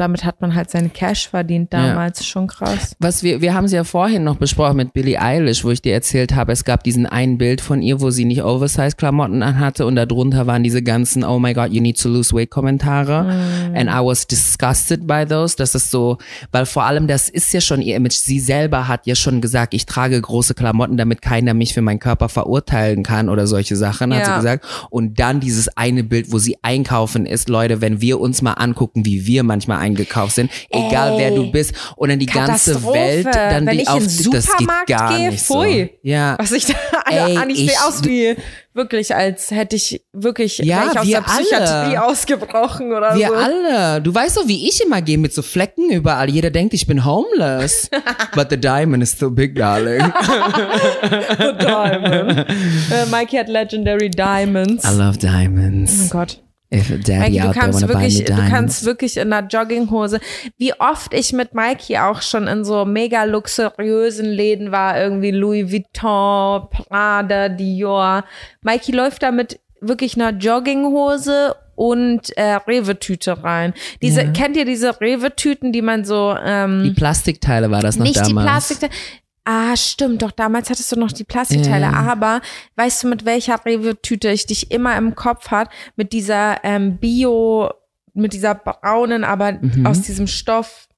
[0.00, 2.24] damit hat man halt seine Cash verdient damals, ja.
[2.24, 2.96] schon krass.
[2.98, 5.92] Was wir, wir haben sie ja vorhin noch besprochen mit Billie Eilish, wo ich dir
[5.92, 9.96] erzählt habe, es gab diesen ein Bild von ihr, wo sie nicht Oversize-Klamotten anhatte und
[9.96, 13.24] darunter waren diese ganzen Oh my God, you need to lose weight Kommentare.
[13.24, 13.76] Mm.
[13.76, 15.56] And I was disgusted by those.
[15.56, 16.18] Das ist so,
[16.52, 18.14] weil vor allem das ist ja schon ihr Image.
[18.14, 21.98] Sie selber hat ja schon gesagt, ich trage große Klamotten, damit keiner mich für meinen
[21.98, 24.18] Körper verurteilen kann oder solche Sachen, ja.
[24.18, 24.66] hat sie gesagt.
[24.90, 29.04] Und dann dieses eine Bild, wo sie einkaufen ist, Leute, wenn wir uns mal angucken,
[29.04, 33.26] wie wir manchmal eingekauft sind, egal Ey, wer du bist, und dann die ganze Welt,
[33.26, 35.90] dann wenn die ich auf, das geht gar gehe, nicht pfui.
[35.92, 36.08] so.
[36.08, 36.36] Ja.
[36.38, 36.74] Was ich da,
[37.08, 38.36] Ey, ich, ich sehe aus wie
[38.72, 42.04] wirklich, als hätte ich wirklich ja, ich aus der Psychiatrie alle.
[42.04, 43.32] ausgebrochen oder wir so.
[43.34, 44.02] Wir alle.
[44.02, 46.28] Du weißt doch, wie ich immer gehe mit so Flecken überall.
[46.28, 47.88] Jeder denkt, ich bin homeless.
[48.34, 50.00] But the diamond is still big, darling.
[51.38, 52.46] the diamond.
[52.90, 54.84] Uh, Mikey hat legendary diamonds.
[54.84, 56.06] I love diamonds.
[56.06, 56.43] Oh Gott.
[56.74, 60.20] Mikey, du kannst wirklich, du kannst wirklich in einer Jogginghose,
[60.58, 65.70] wie oft ich mit Mikey auch schon in so mega luxuriösen Läden war, irgendwie Louis
[65.70, 68.24] Vuitton, Prada, Dior.
[68.62, 73.74] Mikey läuft da mit wirklich einer Jogginghose und äh, Rewe-Tüte rein.
[74.02, 74.30] Diese, ja.
[74.30, 78.28] kennt ihr diese Rewe-Tüten, die man so ähm, Die Plastikteile war das noch nicht damals?
[78.28, 78.92] Nicht die Plastikteile.
[79.44, 81.86] Ah, stimmt, doch damals hattest du noch die Plastikteile.
[81.86, 82.10] Yeah.
[82.10, 82.40] Aber
[82.76, 85.68] weißt du, mit welcher Rewe-Tüte ich dich immer im Kopf hat?
[85.96, 87.70] Mit dieser ähm, Bio,
[88.14, 89.86] mit dieser braunen, aber mhm.
[89.86, 90.88] aus diesem Stoff.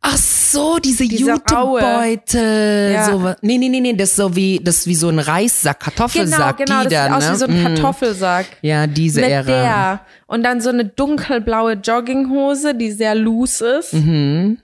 [0.00, 2.92] Ach so, diese Jutebeutel.
[2.92, 3.06] Ja.
[3.06, 5.80] So, nee, nee, nee, nee, das ist so wie, das ist wie so ein Reissack,
[5.80, 6.58] Kartoffelsack.
[6.58, 7.48] Genau, genau, die das dann, sieht aus ne?
[7.48, 8.46] wie so ein Kartoffelsack.
[8.62, 9.42] Ja, diese Mit Ära.
[9.44, 10.00] der.
[10.26, 13.94] Und dann so eine dunkelblaue Jogginghose, die sehr loose ist.
[13.94, 14.58] Mhm.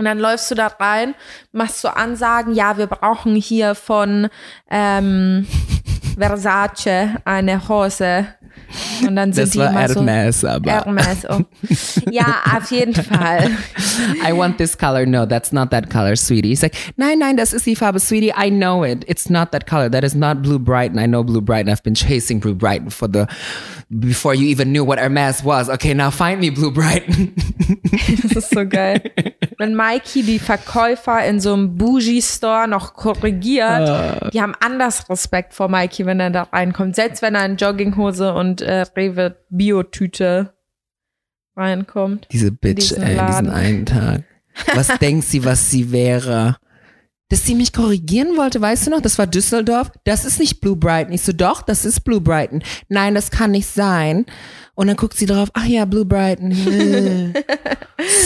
[0.00, 1.14] Und dann läufst du da rein,
[1.52, 4.30] machst so Ansagen, ja, wir brauchen hier von
[4.70, 5.46] ähm,
[6.18, 8.28] Versace eine Hose.
[9.06, 10.70] Und dann sind das die war immer Hermes, so, aber.
[10.70, 11.40] Hermes, oh.
[12.10, 13.50] Ja, auf jeden Fall.
[14.26, 15.06] I want this color.
[15.06, 16.48] No, that's not that color, sweetie.
[16.48, 18.32] He's like, nein, nein, das ist die Farbe, sweetie.
[18.36, 19.04] I know it.
[19.08, 19.90] It's not that color.
[19.90, 20.98] That is not Blue Brighton.
[20.98, 21.70] I know Blue Brighton.
[21.70, 23.26] I've been chasing Blue Brighton for the
[23.98, 25.68] before you even knew what Hermes was.
[25.68, 27.34] Okay, now find me Blue Brighton.
[28.22, 29.02] das ist so geil.
[29.58, 34.30] Wenn Mikey die Verkäufer in so einem Bougie-Store noch korrigiert, uh.
[34.30, 36.94] die haben anders Respekt vor Mikey, wenn er da reinkommt.
[36.94, 40.54] Selbst wenn er in Jogginghose und äh, Rewe Biotüte
[41.56, 42.28] reinkommt.
[42.32, 43.26] Diese Bitch, ey, Laden.
[43.26, 44.24] diesen einen Tag.
[44.74, 46.56] Was denkt sie, was sie wäre?
[47.30, 49.00] Dass sie mich korrigieren wollte, weißt du noch?
[49.00, 49.92] Das war Düsseldorf.
[50.04, 51.12] Das ist nicht Blue Brighton.
[51.12, 52.62] Ich so, doch, das ist Blue Brighton.
[52.88, 54.26] Nein, das kann nicht sein.
[54.74, 56.52] Und dann guckt sie drauf, ach ja, Blue Brighton.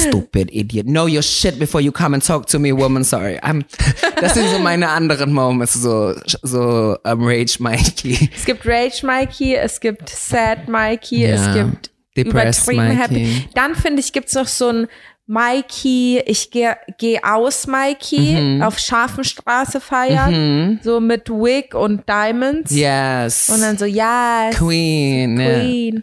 [0.08, 0.86] Stupid idiot.
[0.86, 3.04] Know your shit before you come and talk to me, woman.
[3.04, 3.38] Sorry.
[3.40, 3.64] I'm,
[4.20, 8.30] das sind so meine anderen Moments, so, so um, Rage Mikey.
[8.34, 11.34] Es gibt Rage Mikey, es gibt Sad Mikey, ja.
[11.34, 13.02] es gibt Depressed übertrieben Mikey.
[13.02, 13.48] happy.
[13.54, 14.86] Dann finde ich, gibt's noch so ein
[15.26, 18.62] Mikey, ich gehe geh aus Mikey mhm.
[18.62, 20.80] auf Scharfenstraße feiern, mhm.
[20.82, 22.70] so mit Wig und Diamonds.
[22.70, 23.48] Yes.
[23.48, 24.56] Und dann so, yes.
[24.56, 25.36] Queen.
[25.36, 25.94] Queen.
[25.96, 26.02] Ja.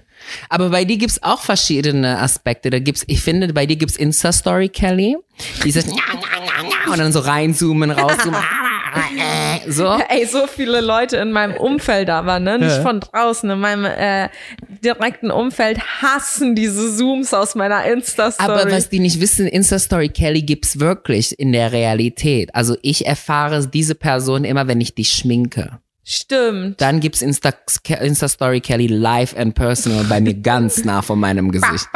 [0.49, 2.71] Aber bei dir gibt's auch verschiedene Aspekte.
[2.71, 5.17] Da gibt's, ich finde, bei dir gibt's Insta-Story, Kelly.
[5.63, 5.85] Dieses
[6.91, 8.41] und dann so reinzoomen, rauszoomen.
[9.67, 9.99] so.
[10.09, 12.59] Ey, so viele Leute in meinem Umfeld aber, ne?
[12.59, 12.81] Nicht ja.
[12.81, 13.49] von draußen.
[13.49, 14.29] In meinem äh,
[14.83, 18.61] direkten Umfeld hassen diese Zooms aus meiner Insta-Story.
[18.61, 22.53] Aber was die nicht wissen, Insta-Story Kelly gibt's wirklich in der Realität.
[22.55, 25.79] Also ich erfahre diese Person immer, wenn ich dich schminke.
[26.03, 26.81] Stimmt.
[26.81, 27.53] Dann gibt's Insta,
[28.01, 31.87] Insta Story Kelly live and personal bei mir ganz nah vor meinem Gesicht.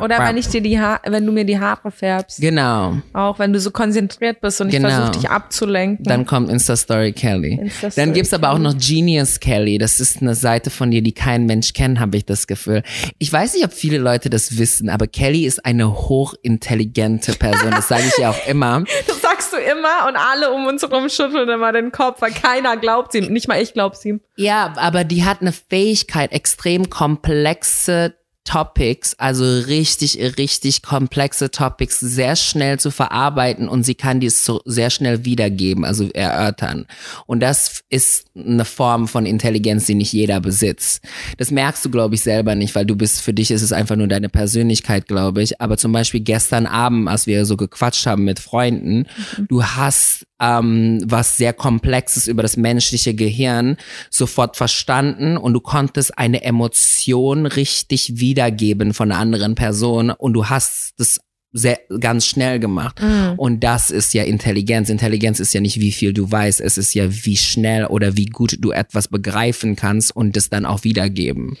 [0.00, 2.40] Oder wenn ich dir die ha wenn du mir die Haare färbst.
[2.40, 2.98] Genau.
[3.12, 4.88] Auch wenn du so konzentriert bist und genau.
[4.88, 6.04] ich versuche dich abzulenken.
[6.04, 7.58] Dann kommt Insta Story Kelly.
[7.60, 9.78] Insta -Story Dann gibt's aber auch noch Genius Kelly.
[9.78, 12.84] Das ist eine Seite von dir, die kein Mensch kennt, habe ich das Gefühl.
[13.18, 17.72] Ich weiß nicht, ob viele Leute das wissen, aber Kelly ist eine hochintelligente Person.
[17.72, 18.84] Das sage ich ja auch immer.
[19.06, 22.76] Das sagst du immer und alle um uns herum schütteln immer den Kopf, weil keiner
[22.76, 23.32] glaubt glaubt ihm.
[23.32, 24.20] Nicht mal ich glaub's ihm.
[24.36, 32.34] Ja, aber die hat eine Fähigkeit, extrem komplexe Topics, also richtig, richtig komplexe Topics sehr
[32.34, 36.86] schnell zu verarbeiten und sie kann dies so sehr schnell wiedergeben, also erörtern.
[37.26, 41.04] Und das ist eine Form von Intelligenz, die nicht jeder besitzt.
[41.38, 43.94] Das merkst du, glaube ich, selber nicht, weil du bist, für dich ist es einfach
[43.94, 45.60] nur deine Persönlichkeit, glaube ich.
[45.60, 49.06] Aber zum Beispiel gestern Abend, als wir so gequatscht haben mit Freunden,
[49.38, 49.46] mhm.
[49.48, 53.76] du hast ähm, was sehr Komplexes über das menschliche Gehirn
[54.10, 60.48] sofort verstanden und du konntest eine Emotion richtig wiedergeben von einer anderen Person und du
[60.48, 61.20] hast das
[61.54, 63.00] sehr, ganz schnell gemacht.
[63.02, 63.34] Mhm.
[63.36, 64.88] Und das ist ja Intelligenz.
[64.88, 68.24] Intelligenz ist ja nicht, wie viel du weißt, es ist ja, wie schnell oder wie
[68.26, 71.58] gut du etwas begreifen kannst und es dann auch wiedergeben.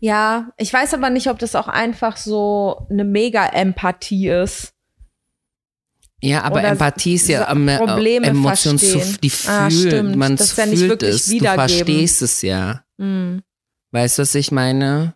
[0.00, 4.72] Ja, ich weiß aber nicht, ob das auch einfach so eine Mega-Empathie ist.
[6.20, 9.18] Ja, aber Oder Empathie ist ja ähm, Probleme Emotion zu, verstehen.
[9.22, 11.68] die Ah, fühlt, man Das ja fühlt wirklich es, du wiedergeben.
[11.68, 12.82] verstehst es ja.
[13.00, 13.42] Hm.
[13.92, 15.14] Weißt du, was ich meine?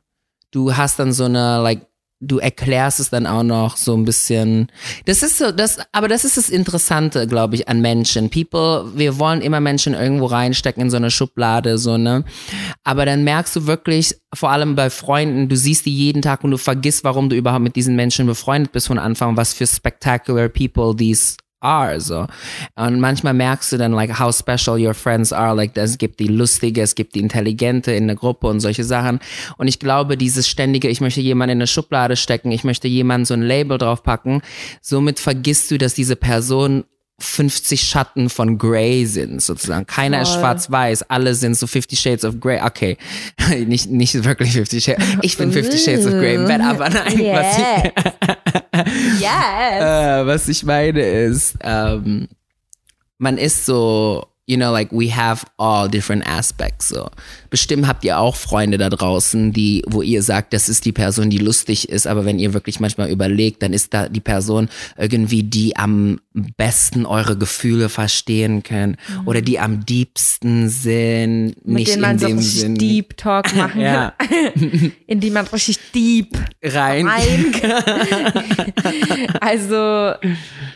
[0.52, 1.86] Du hast dann so eine, like,
[2.20, 4.72] du erklärst es dann auch noch so ein bisschen.
[5.04, 8.30] Das ist so, das, aber das ist das Interessante, glaube ich, an Menschen.
[8.30, 12.24] People, wir wollen immer Menschen irgendwo reinstecken in so eine Schublade, so, ne?
[12.84, 16.52] Aber dann merkst du wirklich, vor allem bei Freunden, du siehst die jeden Tag und
[16.52, 20.48] du vergisst, warum du überhaupt mit diesen Menschen befreundet bist von Anfang, was für spectacular
[20.48, 22.26] people these are, so.
[22.74, 26.28] Und manchmal merkst du dann, like, how special your friends are, like, es gibt die
[26.28, 29.20] lustige, es gibt die intelligente in der Gruppe und solche Sachen.
[29.58, 33.24] Und ich glaube, dieses ständige, ich möchte jemanden in eine Schublade stecken, ich möchte jemanden
[33.24, 34.42] so ein Label draufpacken,
[34.80, 36.84] somit vergisst du, dass diese Person
[37.18, 39.86] 50 Schatten von Grey sind, sozusagen.
[39.86, 40.40] Keiner ist Voll.
[40.40, 42.60] schwarz-weiß, alle sind so 50 Shades of Grey.
[42.62, 42.98] Okay,
[43.66, 45.04] nicht, nicht wirklich 50 Shades.
[45.22, 49.22] Ich bin 50 Shades of Grey im Bett, aber nein, was ich, Yes.
[49.80, 52.28] äh, was ich meine ist, ähm,
[53.18, 56.88] man ist so, you know, like we have all different aspects.
[56.88, 57.10] So.
[57.50, 61.30] Bestimmt habt ihr auch Freunde da draußen, die, wo ihr sagt, das ist die Person,
[61.30, 65.42] die lustig ist, aber wenn ihr wirklich manchmal überlegt, dann ist da die Person irgendwie,
[65.42, 71.54] die am besten eure Gefühle verstehen können oder die am diebsten sind, Mhm.
[71.64, 74.12] Mit nicht denen man in so dem richtig Sinn Deep Talk machen kann.
[75.06, 77.06] In die man richtig deep rein.
[77.06, 77.52] rein.
[79.40, 80.14] also,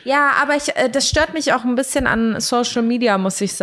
[0.04, 3.52] ja, aber ich, äh, das stört mich auch ein bisschen an Social Media, muss ich
[3.52, 3.60] sagen.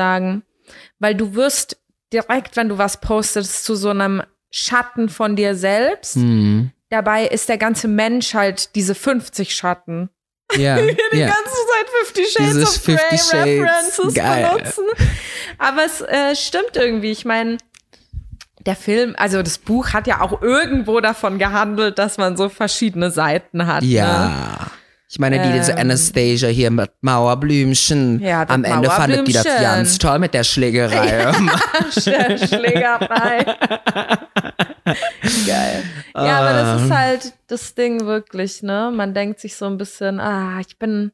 [0.99, 1.77] Weil du wirst
[2.13, 6.15] direkt, wenn du was postest, zu so einem Schatten von dir selbst.
[6.15, 6.71] Hm.
[6.89, 10.09] Dabei ist der ganze Mensch halt diese 50 Schatten.
[10.55, 10.77] Ja,
[11.11, 11.27] Die ja.
[11.27, 14.49] ganze Zeit 50 Shades Dieses of Grey 50 Shades, References geil.
[14.53, 14.85] benutzen.
[15.57, 17.11] Aber es äh, stimmt irgendwie.
[17.11, 17.57] Ich meine,
[18.65, 23.11] der Film, also das Buch hat ja auch irgendwo davon gehandelt, dass man so verschiedene
[23.11, 23.83] Seiten hat.
[23.83, 23.87] Ne?
[25.09, 25.13] Ja.
[25.13, 25.77] Ich meine, die diese Ähm.
[25.79, 28.19] Anastasia hier mit Mauerblümchen.
[28.19, 31.31] Ja, das Am Ende fandet die das ganz toll mit der Schlägerei.
[31.91, 33.45] Sch- Schlägerei.
[35.45, 35.83] Geil.
[36.15, 36.83] Ja, aber das Ah.
[36.85, 38.91] ist halt das Ding wirklich, ne?
[38.93, 41.11] Man denkt sich so ein bisschen, ah, ich bin,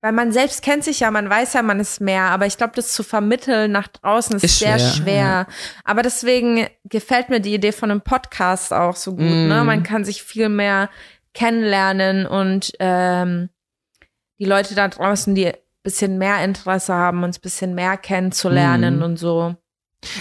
[0.00, 2.72] weil man selbst kennt sich ja, man weiß ja, man ist mehr, aber ich glaube,
[2.76, 5.46] das zu vermitteln nach draußen ist, Ist sehr schwer, schwer.
[5.84, 9.48] Aber deswegen gefällt mir die Idee von einem Podcast auch so gut, Mm.
[9.48, 9.62] ne?
[9.64, 10.88] Man kann sich viel mehr
[11.34, 13.50] kennenlernen und ähm,
[14.38, 18.98] die Leute da draußen, die ein bisschen mehr Interesse haben, uns ein bisschen mehr kennenzulernen
[18.98, 19.02] Mm.
[19.02, 19.54] und so.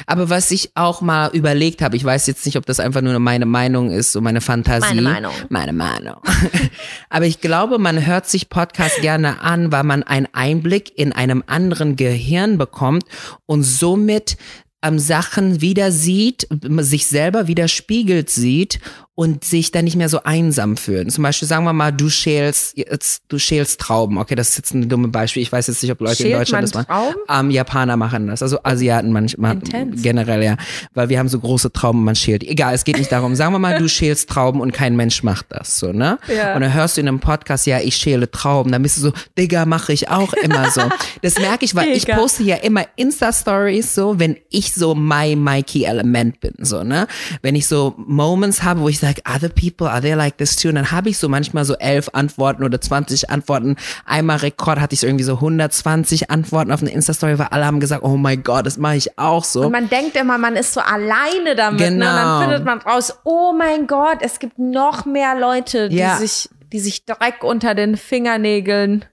[0.08, 3.18] Aber was ich auch mal überlegt habe, ich weiß jetzt nicht, ob das einfach nur
[3.20, 4.96] meine Meinung ist, so meine Fantasie.
[4.96, 5.32] Meine Meinung.
[5.48, 6.18] Meine Meinung.
[7.10, 11.46] Aber ich glaube, man hört sich Podcast gerne an, weil man einen Einblick in einem
[11.48, 13.06] anderen Gehirn bekommt
[13.46, 14.36] und somit
[14.84, 16.46] ähm, Sachen wieder sieht,
[16.80, 18.80] sich selber widerspiegelt sieht
[19.20, 21.10] und sich dann nicht mehr so einsam fühlen.
[21.10, 24.18] Zum Beispiel sagen wir mal, du schälst, jetzt, du schälst Trauben.
[24.18, 25.44] Okay, das ist jetzt ein dummes Beispiel.
[25.44, 27.14] Ich weiß jetzt nicht, ob Leute in Schält Deutschland man das machen.
[27.28, 27.48] Trauben?
[27.48, 30.02] Ähm, Japaner machen das, also Asiaten manchmal Intens.
[30.02, 30.56] generell ja,
[30.94, 32.46] weil wir haben so große Trauben, man schält.
[32.46, 33.36] Egal, es geht nicht darum.
[33.36, 36.18] Sagen wir mal, du schälst Trauben und kein Mensch macht das, so ne?
[36.34, 36.56] Ja.
[36.56, 39.12] Und dann hörst du in einem Podcast, ja, ich schäle Trauben, dann bist du so,
[39.38, 40.84] Digga, mache ich auch immer so.
[41.24, 42.16] Das merke ich, weil ich Digga.
[42.16, 47.06] poste ja immer Insta-Stories so, wenn ich so my Mikey Element bin, so ne?
[47.42, 50.70] Wenn ich so Moments habe, wo ich sage, other people are they like this too?
[50.70, 53.76] Und dann habe ich so manchmal so elf Antworten oder 20 Antworten.
[54.06, 57.80] Einmal Rekord hatte ich so irgendwie so 120 Antworten auf eine Insta-Story, weil alle haben
[57.80, 59.66] gesagt, oh my God, das mache ich auch so.
[59.66, 61.80] Und man denkt immer, man ist so alleine damit.
[61.80, 61.88] Ne?
[61.88, 62.06] Und Genau.
[62.16, 66.18] dann findet man raus, oh mein Gott, es gibt noch mehr Leute, die Ja.
[66.18, 69.06] sich, die sich Dreck unter den Fingernägeln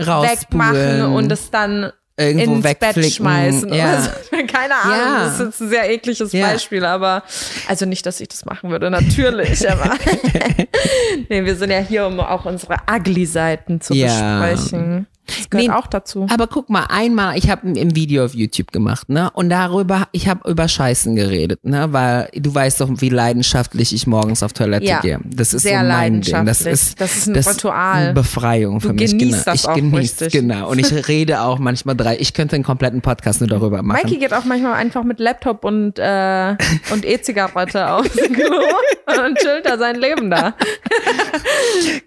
[0.00, 0.30] Rauspulen,
[0.72, 3.72] wegmachen und es dann irgendwo ins Bett schmeißen.
[3.72, 3.84] Ja.
[3.92, 4.10] Oder so.
[4.46, 5.24] Keine Ahnung, Ja.
[5.24, 6.46] das ist jetzt ein sehr ekliges Ja.
[6.48, 7.22] Beispiel, aber
[7.68, 9.94] also nicht, dass ich das machen würde, natürlich, aber
[11.28, 14.40] nee, wir sind ja hier, um auch unsere Ugly-Seiten zu Ja.
[14.46, 15.06] besprechen.
[15.26, 16.26] Das gehört Nee, auch dazu.
[16.30, 19.30] Aber guck mal, einmal, ich habe ein Video auf YouTube gemacht, ne?
[19.32, 21.92] Und darüber, ich habe über Scheißen geredet, ne?
[21.92, 25.20] Weil du weißt doch, wie leidenschaftlich ich morgens auf Toilette Ja, gehe.
[25.24, 26.44] Das ist sehr so mein Ding.
[26.44, 28.02] Das ist, Das ist ein Ritual.
[28.04, 29.10] Eine Befreiung für Du mich.
[29.12, 29.42] genießt genau.
[29.44, 30.70] das ich auch genieße genau.
[30.70, 32.16] Und ich rede auch manchmal drei.
[32.18, 34.00] Ich könnte einen kompletten Podcast nur darüber machen.
[34.04, 36.50] Mikey geht auch manchmal einfach mit Laptop und, äh,
[36.92, 40.54] und E-Zigarette aufs Klo und chillt da sein Leben da.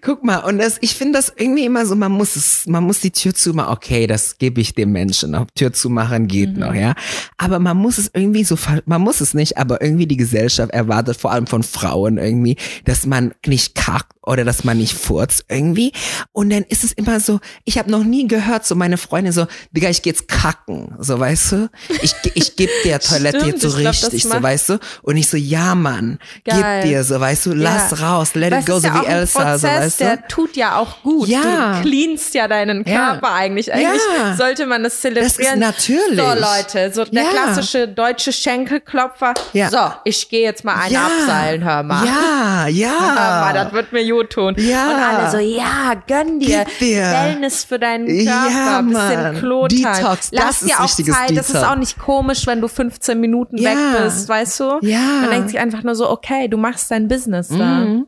[0.02, 3.00] Guck mal, und das, ich finde das irgendwie immer so, man muss es, man muss
[3.00, 5.34] die die Tür zumachen, okay, das gebe ich dem Menschen.
[5.34, 6.60] Ob Tür zumachen geht Mhm.
[6.60, 6.94] noch, ja.
[7.36, 11.16] Aber man muss es irgendwie so, man muss es nicht, aber irgendwie die Gesellschaft erwartet,
[11.16, 15.92] vor allem von Frauen irgendwie, dass man nicht kackt oder dass man nicht furzt irgendwie.
[16.32, 19.46] Und dann ist es immer so, ich habe noch nie gehört, so meine Freundin so,
[19.72, 21.70] Digga, ich geh jetzt kacken, so weißt du.
[22.02, 24.78] Ich, ich geb der Toilette Stimmt, jetzt so glaub, richtig, so weißt du.
[25.02, 26.82] Und ich so, ja Mann, Geil.
[26.82, 28.06] gib dir, so weißt du, lass Ja.
[28.08, 30.04] raus, let Das it go, so ja wie Elsa, Prozess, so weißt du.
[30.04, 31.28] der tut ja auch gut.
[31.28, 31.80] Ja.
[31.82, 32.97] Du cleanst ja deinen Ja.
[32.98, 33.72] Körper eigentlich.
[33.72, 34.02] Eigentlich
[34.36, 35.58] sollte man das zelebrieren.
[35.60, 36.18] natürlich.
[36.18, 39.34] So Leute, so der klassische deutsche Schenkelklopfer.
[39.52, 39.70] Ja.
[39.70, 42.04] So, ich gehe jetzt mal einen abseilen, hör mal.
[42.04, 42.88] Ja, ja.
[42.98, 44.54] Hör mal, das wird mir gut tun.
[44.58, 44.88] Ja.
[44.88, 46.64] Und alle so, ja, gönn dir.
[46.66, 47.02] Gib dir.
[47.02, 48.50] Wellness für deinen Körper.
[48.50, 49.38] Ja, bisschen Mann.
[49.38, 49.92] Klotime.
[49.92, 51.30] Detox, Lass das dir ist auch Zeit.
[51.36, 51.70] Das ist Detox.
[51.72, 54.78] auch nicht komisch, wenn du 15 Minuten weg bist, weißt du?
[54.82, 54.98] Ja.
[55.20, 57.54] Man denkt sich einfach nur so, okay, du machst dein Business da.
[57.56, 58.06] Mhm.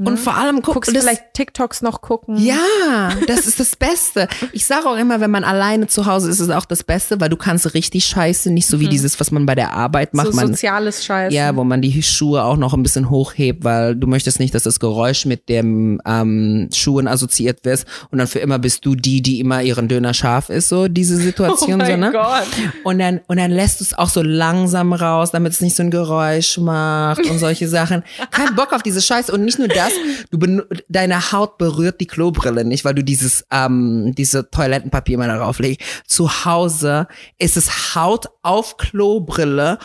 [0.00, 2.36] Und vor allem guck, Guckst das- vielleicht TikToks noch gucken.
[2.36, 4.28] Ja, das ist das Beste.
[4.52, 7.20] Ich sage auch immer, wenn man alleine zu Hause ist, ist es auch das Beste,
[7.20, 10.28] weil du kannst richtig scheiße, nicht so wie dieses, was man bei der Arbeit macht.
[10.28, 10.32] Mhm.
[10.32, 11.32] So man, soziales Scheiß.
[11.32, 14.64] ja, wo man die Schuhe auch noch ein bisschen hochhebt, weil du möchtest nicht, dass
[14.64, 19.22] das Geräusch mit dem ähm, Schuhen assoziiert wird und dann für immer bist du die,
[19.22, 21.70] die immer ihren Döner scharf ist, so diese Oh Situation.
[21.72, 22.10] so, mein ne?
[22.12, 22.46] Gott.
[22.84, 25.82] Und dann, und dann lässt du es auch so langsam raus, damit es nicht so
[25.82, 28.02] ein Geräusch macht und solche Sachen.
[28.30, 29.30] Kein Bock auf diese Scheiße.
[29.32, 29.92] Und nicht nur das,
[30.30, 35.58] du deine Haut berührt die Klobrille nicht, weil du dieses, ähm, diese Toilettenpapier immer darauf
[35.58, 35.82] legst.
[36.06, 37.06] Zu Hause
[37.38, 39.78] ist es Haut auf Klobrille.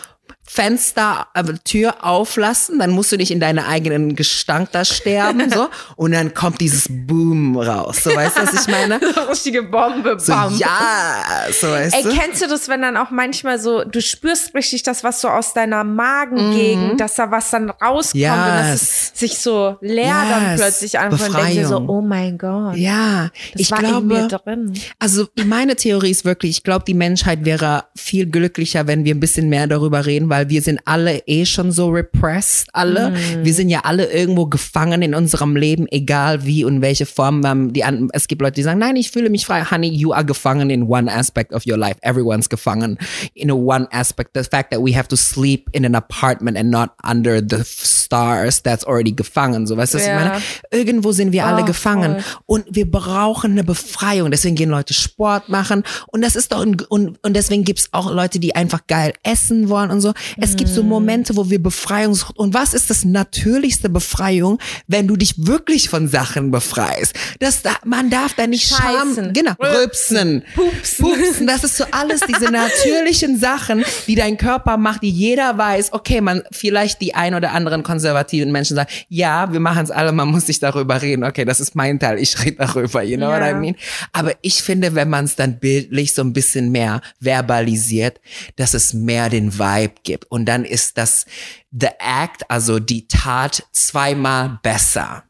[0.46, 5.68] Fenster, äh, Tür auflassen, dann musst du nicht in deinen eigenen Gestank da sterben, so.
[5.96, 8.04] Und dann kommt dieses Boom raus.
[8.04, 9.00] So, weißt du, was ich meine?
[9.30, 10.56] Richtige Bombe, So, bam.
[10.58, 12.10] ja, so, weißt Ey, du?
[12.10, 15.54] kennst du das, wenn dann auch manchmal so, du spürst richtig das, was so aus
[15.54, 19.12] deiner Magengegend, dass da was dann rauskommt und dass es Yes.
[19.16, 20.62] sich so leer dann Yes.
[20.62, 22.76] plötzlich anfühlt und denkst dir so, oh mein Gott.
[22.76, 24.74] Ja, Das ich war in mir glaube, drin.
[25.00, 29.20] also meine Theorie ist wirklich, ich glaube, die Menschheit wäre viel glücklicher, wenn wir ein
[29.20, 33.12] bisschen mehr darüber reden, weil wir sind alle eh schon so repressed, alle.
[33.12, 33.46] Mhm.
[33.46, 37.44] Wir sind ja alle irgendwo gefangen in unserem Leben, egal wie und welche Form.
[37.46, 39.64] Ähm, Die, es gibt Leute, die sagen, nein, ich fühle mich frei.
[39.70, 41.98] Honey, you are gefangen in one aspect of your life.
[42.02, 42.98] Everyone's gefangen
[43.36, 44.32] in a one aspect.
[44.34, 48.62] The fact that we have to sleep in an apartment and not under the stars,
[48.64, 49.68] that's already gefangen.
[49.68, 50.18] So, weißt du, was Ja.
[50.18, 50.42] ich meine?
[50.72, 52.14] Irgendwo sind wir alle Oh, gefangen.
[52.22, 52.24] voll.
[52.48, 54.32] Und wir brauchen eine Befreiung.
[54.32, 55.84] Deswegen gehen Leute Sport machen.
[56.08, 59.70] Und das ist doch, ein, und, und deswegen gibt's auch Leute, die einfach geil essen
[59.70, 60.14] wollen und so.
[60.40, 62.36] Es gibt so Momente, wo wir Befreiung suchen.
[62.38, 67.16] Und was ist das natürlichste Befreiung, wenn du dich wirklich von Sachen befreist?
[67.40, 69.16] Das, da, man darf da nicht Scheißen.
[69.16, 71.06] Scham, genau, rülpsen, Pupsen.
[71.06, 71.48] pupsen.
[71.48, 75.94] Das ist so alles diese natürlichen Sachen, die dein Körper macht, die jeder weiß.
[75.94, 80.12] Okay, man, vielleicht die ein oder anderen konservativen Menschen sagen, ja, wir machen es alle,
[80.12, 81.24] man muss nicht darüber reden.
[81.24, 83.76] Okay, das ist mein Teil, ich rede darüber, you know what I mean?
[84.12, 88.20] Aber ich finde, wenn man es dann bildlich so ein bisschen mehr verbalisiert,
[88.56, 90.13] dass es mehr den Vibe gibt.
[90.30, 91.26] Und dann ist das
[91.72, 95.24] the act, also die Tat zweimal besser.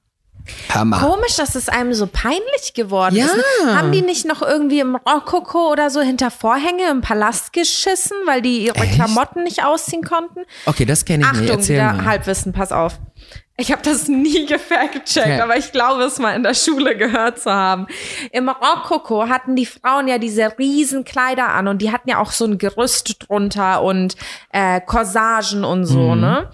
[0.84, 1.00] Mal.
[1.00, 3.26] Komisch, dass es einem so peinlich geworden Ja.
[3.26, 3.36] ist.
[3.76, 8.42] Haben die nicht noch irgendwie im Rokoko oder so hinter Vorhänge im Palast geschissen, weil
[8.42, 8.96] die ihre Echt?
[8.96, 10.42] Klamotten nicht ausziehen konnten?
[10.66, 11.42] Okay, das kenne ich nicht.
[11.44, 12.06] Achtung, Erzähl wieder mal.
[12.06, 13.00] Halbwissen, pass auf.
[13.56, 15.44] Ich habe das nie gefact-checkt, Ja.
[15.44, 17.86] aber ich glaube es mal in der Schule gehört zu haben.
[18.32, 22.32] Im Rokoko hatten die Frauen ja diese riesen Kleider an und die hatten ja auch
[22.32, 24.16] so ein Gerüst drunter und
[24.52, 26.22] äh, Corsagen und so, Mhm.
[26.22, 26.50] ne?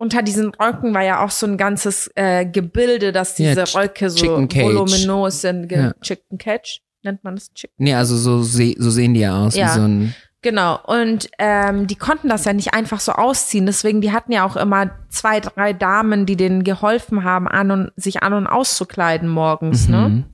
[0.00, 3.76] Unter diesen Röcken war ja auch so ein ganzes äh, Gebilde, dass Ja, diese Ch-
[3.76, 5.70] Röcke so voluminös sind.
[5.70, 5.92] Ja.
[6.00, 6.80] Chicken Catch?
[7.02, 7.74] Nennt man das Chicken?
[7.76, 9.66] Nee, also so, se so sehen die ja aus, Ja.
[9.66, 10.14] wie so ein.
[10.42, 13.66] Genau, und ähm, die konnten das ja nicht einfach so ausziehen.
[13.66, 17.92] Deswegen, die hatten ja auch immer zwei, drei Damen, die denen geholfen haben, an und
[17.96, 20.08] sich an und auszukleiden morgens, ne?
[20.08, 20.24] Mhm.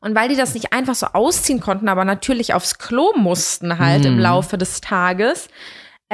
[0.00, 4.04] Und weil die das nicht einfach so ausziehen konnten, aber natürlich aufs Klo mussten halt
[4.04, 4.20] im Mhm.
[4.20, 5.48] Laufe des Tages,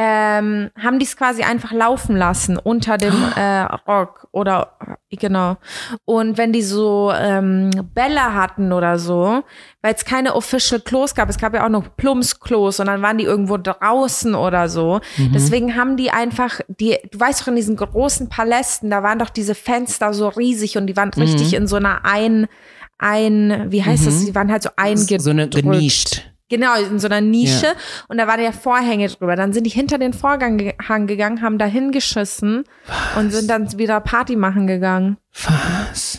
[0.03, 4.79] ähm, haben die es quasi einfach laufen lassen unter dem äh, Rock oder
[5.11, 5.59] genau.
[6.07, 9.43] Und wenn die so ähm, Bälle hatten oder so,
[9.83, 13.19] weil es keine official Klos gab, es gab ja auch noch Plumpsklos und dann waren
[13.19, 15.01] die irgendwo draußen oder so.
[15.19, 19.31] Deswegen haben die einfach, die, du weißt doch in diesen großen Palästen, da waren doch
[19.31, 22.47] diese Fenster so riesig und die waren richtig in so einer ein,
[22.97, 24.25] ein, wie heißt das?
[24.25, 25.21] Die waren halt so eingedrückt.
[25.21, 26.31] So eine genischt.
[26.51, 27.67] Genau, in so einer Nische.
[27.67, 27.75] Ja.
[28.09, 29.37] Und da waren ja Vorhänge drüber.
[29.37, 30.59] Dann sind die hinter den Vorhang
[31.07, 32.65] gegangen, haben da hingeschissen
[33.17, 35.17] und sind dann wieder Party machen gegangen.
[35.45, 36.19] Was?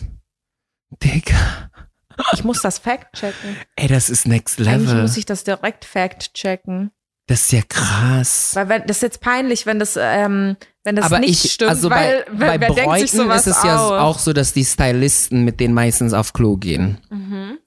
[1.04, 1.70] Digga.
[2.34, 3.58] Ich muss das fact checken.
[3.76, 5.02] Ey, das ist next Eigentlich level.
[5.02, 6.92] muss ich das direkt fact checken.
[7.28, 8.52] Das ist ja krass.
[8.56, 11.72] Weil wenn, das ist jetzt peinlich, wenn das, ähm, wenn das Aber nicht ich, stimmt,
[11.72, 13.92] also weil, bei, weil bei wer denkt sich Bräuten ist es ja aus?
[13.92, 16.98] auch so, dass die Stylisten mit denen meistens auf Klo gehen.
[17.10, 17.58] Mhm.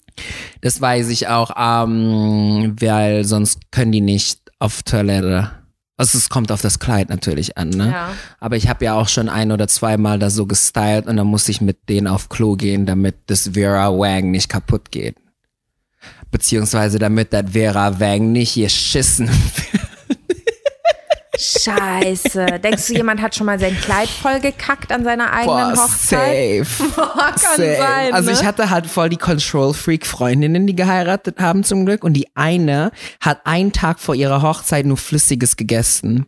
[0.61, 5.51] Das weiß ich auch, ähm, weil sonst können die nicht auf Toilette.
[5.97, 7.91] Also es kommt auf das Kleid natürlich an, ne?
[7.91, 8.11] Ja.
[8.41, 11.53] Aber ich habe ja auch schon ein oder zweimal da so gestylt und dann musste
[11.53, 15.17] ich mit denen auf Klo gehen, damit das Vera Wang nicht kaputt geht.
[16.33, 19.29] Beziehungsweise damit das Vera Wang nicht geschissen
[19.73, 19.84] wird.
[21.39, 22.47] Scheiße.
[22.63, 26.67] Denkst du, jemand hat schon mal sein Kleid voll gekackt an seiner eigenen Boah, Hochzeit?
[26.67, 26.93] safe.
[26.97, 27.77] Boah, kann Safe.
[27.79, 28.15] sein.
[28.15, 28.37] Also ne?
[28.37, 32.05] ich hatte halt voll die Control-Freak-Freundinnen, die geheiratet haben zum Glück.
[32.05, 36.27] Und die eine hat einen Tag vor ihrer Hochzeit nur Flüssiges gegessen.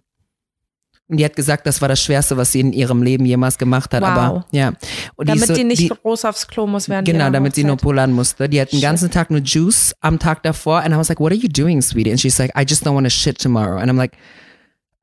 [1.09, 3.95] Und die hat gesagt, das war das Schwerste, was sie in ihrem Leben jemals gemacht
[3.95, 4.03] hat.
[4.03, 4.09] Wow.
[4.09, 4.73] Aber ja.
[5.15, 7.77] Und damit ist so, die nicht groß aufs Klo muss während Genau, damit sie nur
[7.77, 8.49] pullern musste.
[8.49, 8.83] Die hat den Shit.
[8.83, 10.81] ganzen Tag nur Juice am Tag davor.
[10.81, 12.11] And I was like, what are you doing, sweetie?
[12.11, 13.79] And she's like, I just don't want to shit tomorrow.
[13.79, 14.17] And I'm like,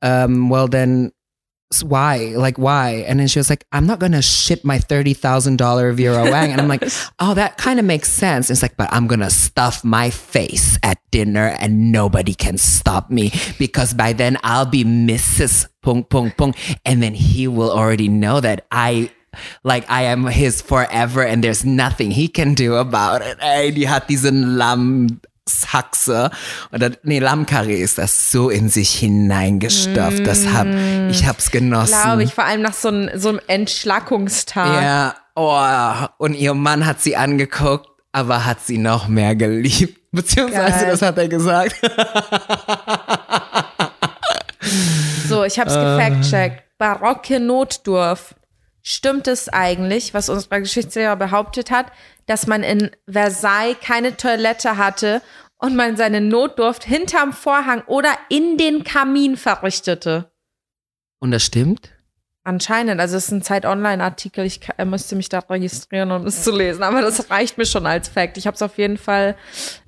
[0.03, 1.11] um, well then,
[1.81, 2.33] why?
[2.35, 3.03] Like, why?
[3.07, 6.51] And then she was like, I'm not going to shit my $30,000 Vera Wang.
[6.51, 6.83] And I'm like,
[7.19, 8.51] oh, that kind of makes sense.
[8.51, 13.09] It's like, but I'm going to stuff my face at dinner and nobody can stop
[13.09, 15.67] me because by then I'll be Mrs.
[15.81, 16.53] Pung Pung Pung.
[16.85, 19.09] And then he will already know that I
[19.63, 23.39] like I am his forever and there's nothing he can do about it.
[23.39, 24.57] Die hat diesen
[25.73, 26.29] Lammshaxe
[26.71, 30.25] oder nee, Lammkarree ist das so in sich hineingestopft.
[30.25, 30.67] Das hab
[31.09, 31.95] ich hab's genossen.
[32.01, 34.83] Glaube ich, vor allem nach so einem, so einem Entschlackungstag.
[34.83, 39.99] Ja, oh, und ihr Mann hat sie angeguckt, aber hat sie noch mehr geliebt.
[40.11, 40.91] Beziehungsweise, Geil.
[40.91, 41.75] das hat er gesagt.
[45.27, 46.77] So, ich hab's gefact-checkt.
[46.77, 48.35] Barocke Notdurft.
[48.83, 51.87] Stimmt es eigentlich, was unser Geschichtslehrer behauptet hat,
[52.25, 55.21] dass man in Versailles keine Toilette hatte
[55.57, 60.31] und man seine Notdurft hinterm Vorhang oder in den Kamin verrichtete?
[61.19, 61.91] Und das stimmt?
[62.45, 66.43] Anscheinend, also es ist ein Zeit-Online-Artikel, ich ka- äh, musste mich da registrieren, um es
[66.43, 68.35] zu lesen, aber das reicht mir schon als Fact.
[68.37, 69.37] Ich habe es auf jeden Fall,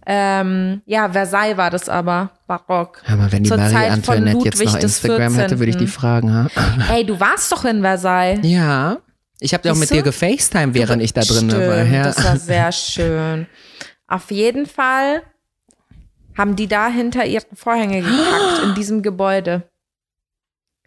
[0.05, 3.01] ähm, ja, Versailles war das aber, barock.
[3.03, 5.87] Hör mal, wenn die Zur Marie Zeit Antoinette jetzt noch Instagram hätte, würde ich die
[5.87, 5.91] 14..
[5.91, 6.33] fragen.
[6.33, 6.47] Ha?
[6.93, 8.39] Ey, du warst doch in Versailles.
[8.43, 8.99] Ja.
[9.39, 11.83] Ich habe ja auch mit dir gefacetime, während ich da drin Stimmt, war.
[11.83, 12.03] Ja.
[12.03, 13.47] Das war sehr schön.
[14.07, 15.23] Auf jeden Fall
[16.37, 19.69] haben die da hinter ihre Vorhänge gepackt in diesem Gebäude.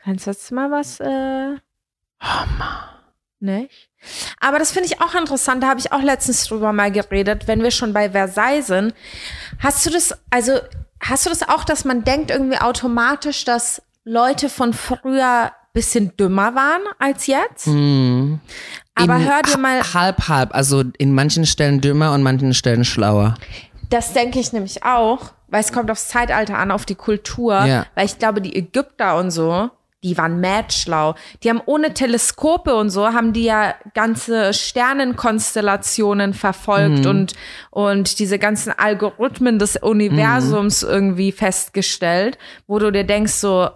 [0.02, 1.56] Kannst du jetzt mal was, äh,
[3.40, 3.90] nicht?
[4.40, 7.62] Aber das finde ich auch interessant, da habe ich auch letztens drüber mal geredet, wenn
[7.62, 8.94] wir schon bei Versailles sind.
[9.60, 10.58] Hast du das, also,
[11.00, 16.54] hast du das auch, dass man denkt irgendwie automatisch, dass Leute von früher bisschen dümmer
[16.54, 17.66] waren als jetzt?
[17.66, 18.40] Hm.
[18.94, 20.54] Aber In hör dir mal, ha- Halb, halb.
[20.54, 23.34] Also in manchen Stellen dümmer und manchen Stellen schlauer.
[23.90, 27.64] Das denke ich nämlich auch, weil es kommt aufs Zeitalter an, auf die Kultur.
[27.64, 27.86] Ja.
[27.94, 29.70] Weil ich glaube, die Ägypter und so,
[30.04, 31.14] die waren mad schlau.
[31.42, 37.06] Die haben ohne Teleskope und so, haben die ja ganze Sternenkonstellationen verfolgt Mhm.
[37.10, 37.32] und,
[37.70, 40.88] und diese ganzen Algorithmen des Universums Mhm.
[40.90, 43.70] irgendwie festgestellt, wo du dir denkst so,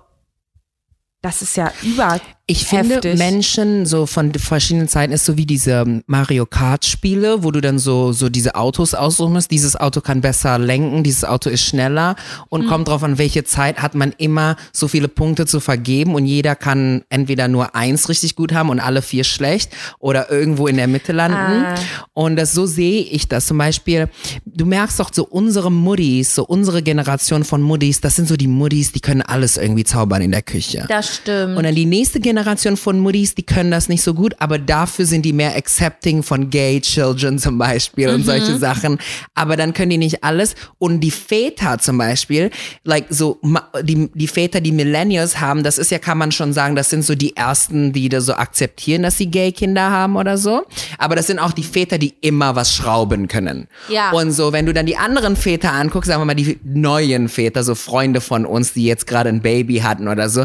[1.23, 3.19] das ist ja über Ich finde, heftig.
[3.19, 7.79] Menschen so von verschiedenen Zeiten ist so wie diese Mario Kart Spiele, wo du dann
[7.79, 9.53] so, so diese Autos aussuchen musst.
[9.53, 12.17] Dieses Auto kann besser lenken, dieses Auto ist schneller
[12.49, 16.27] und kommt drauf an, welche Zeit hat man immer so viele Punkte zu vergeben und
[16.27, 19.71] jeder kann entweder nur eins richtig gut haben und alle vier schlecht
[20.01, 21.65] oder irgendwo in der Mitte landen.
[21.65, 21.75] Ah.
[22.13, 23.47] Und das, so sehe ich das.
[23.47, 24.09] Zum Beispiel,
[24.45, 28.49] du merkst doch so unsere Muddies, so unsere Generation von Muddies, das sind so die
[28.49, 30.87] Muddies, die können alles irgendwie zaubern in der Küche.
[30.89, 31.57] Das stimmt.
[31.57, 32.32] Und dann die nächste Generation
[32.77, 36.51] von Muddies, die können das nicht so gut, aber dafür sind die mehr accepting von
[36.51, 38.99] gay children zum Beispiel und solche Sachen.
[39.35, 40.55] Aber dann können die nicht alles.
[40.79, 42.51] Und die Väter zum Beispiel,
[42.85, 43.41] like so,
[43.83, 47.05] die, die Väter, die Millennials haben, das ist ja, kann man schon sagen, das sind
[47.05, 50.63] so die ersten, die da so akzeptieren, dass sie gay Kinder haben oder so.
[50.99, 53.69] Aber das sind auch die Väter, die immer was schrauben können.
[53.89, 54.11] Ja.
[54.13, 57.65] Und so, wenn du dann die anderen Väter anguckst, sagen wir mal die neuen Väter,
[57.65, 60.45] so Freunde von uns, die jetzt gerade ein Baby hatten oder so,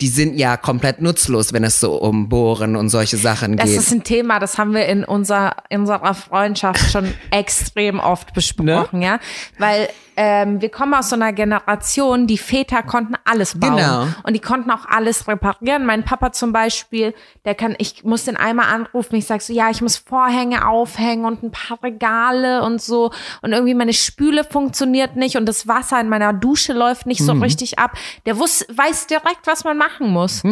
[0.00, 3.78] die sind ja komplett nutzlos, wenn es so um Bohren und solche Sachen Das geht.
[3.78, 9.00] ist ein Thema, das haben wir in unserer, in unserer Freundschaft schon extrem oft besprochen,
[9.00, 9.04] Ne?
[9.06, 9.18] ja.
[9.58, 13.76] Weil ähm, wir kommen aus so einer Generation, die Väter konnten alles bauen.
[13.76, 14.06] Genau.
[14.22, 15.84] Und die konnten auch alles reparieren.
[15.86, 17.14] Mein Papa zum Beispiel,
[17.44, 21.24] der kann, ich muss den einmal anrufen, ich sag so, ja, ich muss Vorhänge aufhängen
[21.26, 23.10] und ein paar Regale und so.
[23.42, 27.34] Und irgendwie meine Spüle funktioniert nicht und das Wasser in meiner Dusche läuft nicht so
[27.34, 27.42] Mhm.
[27.42, 27.92] richtig ab.
[28.24, 30.42] Der wus, weiß direkt, was man machen muss.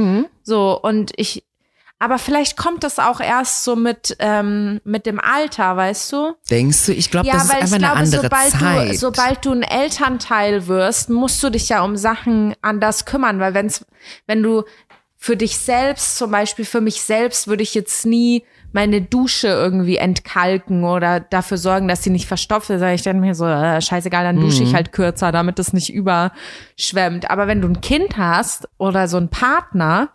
[0.43, 1.43] So, und ich,
[1.99, 6.35] aber vielleicht kommt das auch erst so mit, ähm, mit dem Alter, weißt du?
[6.51, 6.93] Denkst du?
[6.93, 8.89] Ich glaube, Ja, das ist weil ich einfach eine glaube, andere sobald Zeit.
[8.91, 13.55] du, sobald du ein Elternteil wirst, musst du dich ja um Sachen anders kümmern, weil
[13.55, 13.87] wenn's,
[14.27, 14.65] wenn du
[15.17, 19.97] für dich selbst, zum Beispiel für mich selbst, würde ich jetzt nie meine Dusche irgendwie
[19.97, 22.83] entkalken oder dafür sorgen, dass sie nicht verstopft ist.
[22.83, 24.75] Ich denke mir so, äh, scheißegal, dann dusche ich Mhm.
[24.77, 27.31] halt kürzer, damit es nicht überschwemmt.
[27.31, 30.11] Aber wenn du ein Kind hast oder so einen Partner,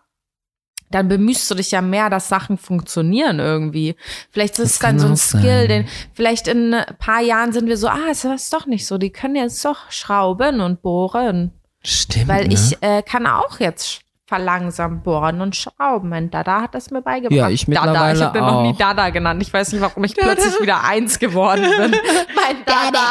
[0.91, 3.95] dann bemühst du dich ja mehr, dass Sachen funktionieren irgendwie.
[4.31, 5.67] Vielleicht ist Das es dann so ein Skill, sein.
[5.67, 8.97] den vielleicht in ein paar Jahren sind wir so, ah, es ist doch nicht so.
[8.97, 11.51] Die können jetzt doch schrauben und bohren.
[11.83, 12.27] Stimmt.
[12.27, 12.53] Weil ne?
[12.53, 16.09] ich äh, kann auch jetzt verlangsamt bohren und schrauben.
[16.09, 17.35] Mein Dada hat das mir beigebracht.
[17.35, 18.75] Ja, ich Dada, mittlerweile ich habe den noch nie.
[18.77, 19.41] Dada genannt.
[19.41, 21.91] Ich weiß nicht, warum ich plötzlich wieder eins geworden bin.
[22.35, 23.07] mein Dada.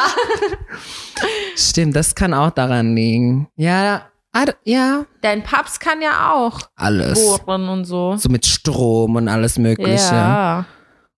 [1.57, 3.49] Stimmt, das kann auch daran liegen.
[3.57, 4.03] Ja,
[4.64, 7.18] ja, Dein Paps kann ja auch alles.
[7.18, 8.16] bohren und so.
[8.16, 10.14] So mit Strom und alles Mögliche.
[10.14, 10.64] Ja.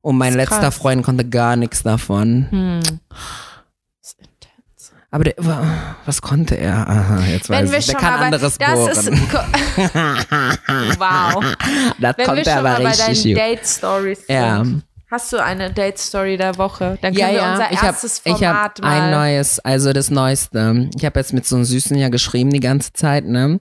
[0.02, 0.76] Und mein Das ist letzter krass.
[0.78, 2.46] Freund konnte gar nichts davon.
[2.50, 2.80] Hm.
[5.12, 5.64] Aber der, wa-
[6.06, 6.88] was konnte er?
[6.88, 7.86] Aha, jetzt Wenn weiß wir ich.
[7.86, 8.90] Der schon kann mal bei, anderes das bohren.
[8.90, 9.10] ist
[11.00, 11.44] wow.
[11.98, 13.36] das Wenn wir konnte er schon mal aber bei richtig deinen gut.
[13.36, 14.64] Date Stories Ja.
[14.64, 14.82] sind.
[15.10, 16.96] Hast du eine Date Story der Woche?
[17.02, 18.88] Dann können Ja, wir ja, unser ich erstes ich Format hab mal.
[19.00, 20.88] ein neues, also das Neueste.
[20.96, 23.58] Ich habe jetzt mit so einem Süßen ja geschrieben die ganze Zeit, ne?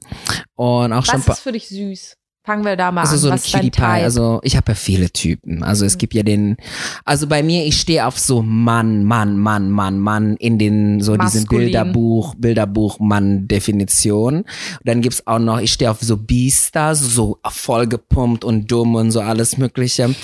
[0.55, 2.17] Und auch schon Was ist für dich süß?
[2.49, 3.37] Fangen wir da mal Also an.
[3.37, 3.83] so ein Cutie Pie.
[3.83, 5.61] Also ich habe ja viele Typen.
[5.61, 6.57] Also es gibt ja den,
[7.05, 11.15] also bei mir, ich stehe auf so Mann, Mann, Mann, Mann, Mann in den so
[11.15, 11.65] diesen Maskulin.
[11.65, 14.37] Bilderbuch, Bilderbuch Mann Definition.
[14.37, 14.45] Und
[14.83, 19.21] dann gibt's auch noch, ich stehe auf so Biester, so vollgepumpt und dumm und so
[19.21, 20.15] alles Mögliche.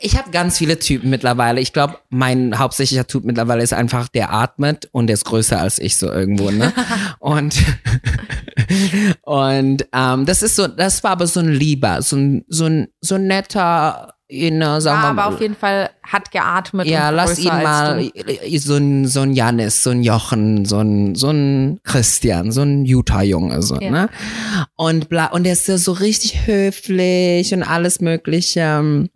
[0.00, 1.60] Ich habe ganz viele Typen mittlerweile.
[1.60, 5.78] Ich glaube, mein hauptsächlicher Typ mittlerweile ist einfach, der atmet und der ist größer als
[5.78, 6.72] ich so irgendwo, ne?
[7.20, 7.54] und
[9.22, 12.88] und ähm, das ist so, das war aber so ein Lieber, so ein, so ein,
[13.00, 15.34] so ein netter, inner, sagen ja, wir aber mal.
[15.34, 16.86] auf jeden Fall hat geatmet.
[16.86, 18.10] Ja, lass ihn mal
[18.58, 22.84] so ein, so ein Janis, so ein Jochen, so ein, so ein Christian, so ein
[22.84, 23.90] Utah-Junge, so, Ja.
[23.90, 24.08] ne?
[24.76, 29.08] Und bla, und der ist ja so richtig höflich und alles Mögliche.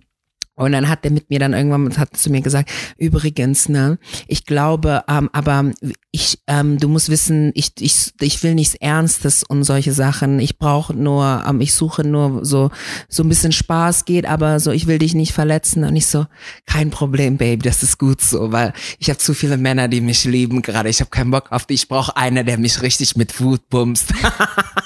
[0.63, 4.47] Und dann hat er mit mir dann irgendwann hat zu mir gesagt, übrigens, ne, ich
[4.47, 5.73] glaube, ähm, aber
[6.11, 10.39] ich, ähm, du musst wissen, ich, ich, ich will nichts Ernstes und solche Sachen.
[10.41, 12.71] Ich brauche nur, ähm, ich suche nur so,
[13.09, 15.85] so ein bisschen Spaß geht, aber so, ich will dich nicht verletzen.
[15.85, 16.27] Und ich so,
[16.67, 20.25] kein Problem, Babe, das ist gut so, weil ich habe zu viele Männer, die mich
[20.25, 20.89] lieben gerade.
[20.89, 21.83] Ich habe keinen Bock auf dich.
[21.83, 24.13] Ich brauche einer, der mich richtig mit Wut bumst.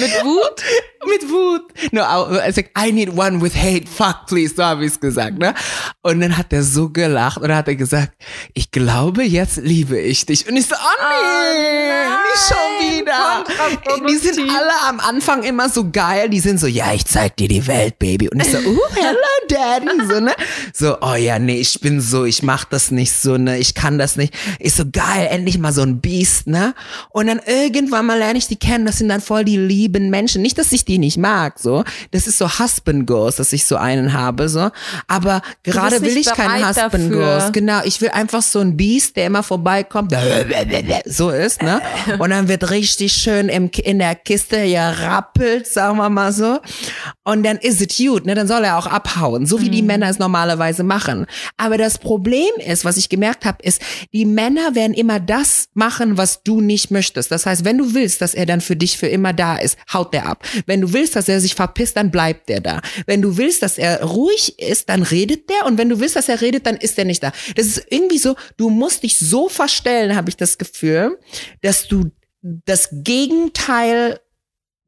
[0.00, 0.62] Mit Wut?
[1.06, 1.62] mit Wut.
[1.92, 3.88] No, I, I said, I need one with hate.
[3.88, 4.54] Fuck, please.
[4.54, 5.54] So habe ich's gesagt, ne?
[6.02, 8.12] Und dann hat er so gelacht und dann hat er gesagt,
[8.54, 10.48] ich glaube, jetzt liebe ich dich.
[10.48, 14.08] Und ich so, oh nee, nein, nicht schon wieder.
[14.08, 16.28] Die sind alle am Anfang immer so geil.
[16.28, 18.28] Die sind so, ja, ich zeig dir die Welt, Baby.
[18.28, 19.16] Und ich so, uh, hello,
[19.48, 20.06] Daddy.
[20.08, 20.34] So, ne?
[20.72, 23.58] So, oh ja, nee, ich bin so, ich mach das nicht so, ne?
[23.58, 24.34] Ich kann das nicht.
[24.58, 26.74] Ich so, geil, endlich mal so ein Biest, ne?
[27.10, 28.86] Und dann irgendwann mal lerne ich die kennen.
[28.86, 29.56] Das sind dann voll die
[29.86, 30.42] lieben Menschen.
[30.42, 31.84] Nicht, dass ich die nicht mag, so.
[32.10, 34.70] Das ist so Husband Girls, dass ich so einen habe, so.
[35.06, 37.12] Aber gerade will ich keinen Husband.
[37.12, 37.52] Girls.
[37.52, 40.12] Genau, ich will einfach so ein Biest, der immer vorbeikommt,
[41.04, 41.80] so ist, ne?
[42.18, 46.58] Und dann wird richtig schön im, in der Kiste gerappelt, sagen wir mal so.
[47.24, 48.34] Und dann ist es gut, ne?
[48.34, 51.26] Dann soll er auch abhauen, so wie die Männer es normalerweise machen.
[51.56, 53.80] Aber das Problem ist, was ich gemerkt habe, ist,
[54.12, 57.30] die Männer werden immer das machen, was du nicht möchtest.
[57.30, 60.12] Das heißt, wenn du willst, dass er dann für dich für immer da ist, haut
[60.12, 60.44] der ab.
[60.66, 62.80] Wenn du willst, dass er sich verpisst, dann bleibt der da.
[63.06, 65.66] Wenn du willst, dass er ruhig ist, dann redet der.
[65.66, 67.32] Und wenn du willst, dass er redet, dann ist er nicht da.
[67.54, 71.18] Das ist irgendwie so, du musst dich so verstellen, habe ich das Gefühl,
[71.62, 72.10] dass du
[72.42, 74.20] das Gegenteil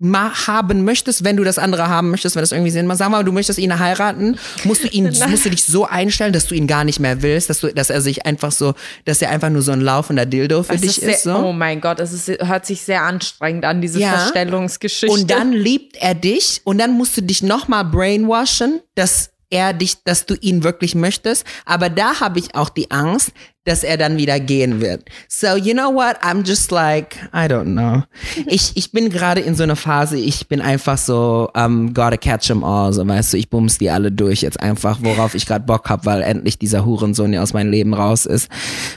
[0.00, 2.98] haben möchtest, wenn du das andere haben möchtest, wenn das irgendwie Sinn macht.
[2.98, 6.46] Sag mal, du möchtest ihn heiraten, musst du ihn, musst du dich so einstellen, dass
[6.46, 8.74] du ihn gar nicht mehr willst, dass du, dass er sich einfach so,
[9.04, 11.38] dass er einfach nur so ein laufender Dildo für Das dich ist ist, sehr, so.
[11.46, 14.10] Oh mein Gott, es ist, hört sich sehr anstrengend an, diese Ja.
[14.18, 15.12] Verstellungsgeschichte.
[15.12, 20.02] Und dann liebt er dich und dann musst du dich nochmal brainwashen, dass er dich,
[20.04, 21.44] dass du ihn wirklich möchtest.
[21.64, 23.32] Aber da habe ich auch die Angst,
[23.64, 25.04] dass er dann wieder gehen wird.
[25.28, 26.16] So, you know what?
[26.22, 28.02] I'm just like, I don't know.
[28.46, 32.46] Ich, ich bin gerade in so einer Phase, ich bin einfach so, um, gotta catch
[32.46, 35.66] them all, so weißt du, ich bums die alle durch jetzt einfach, worauf ich gerade
[35.66, 38.48] Bock hab, weil endlich dieser Hurensohn ja aus meinem Leben raus ist.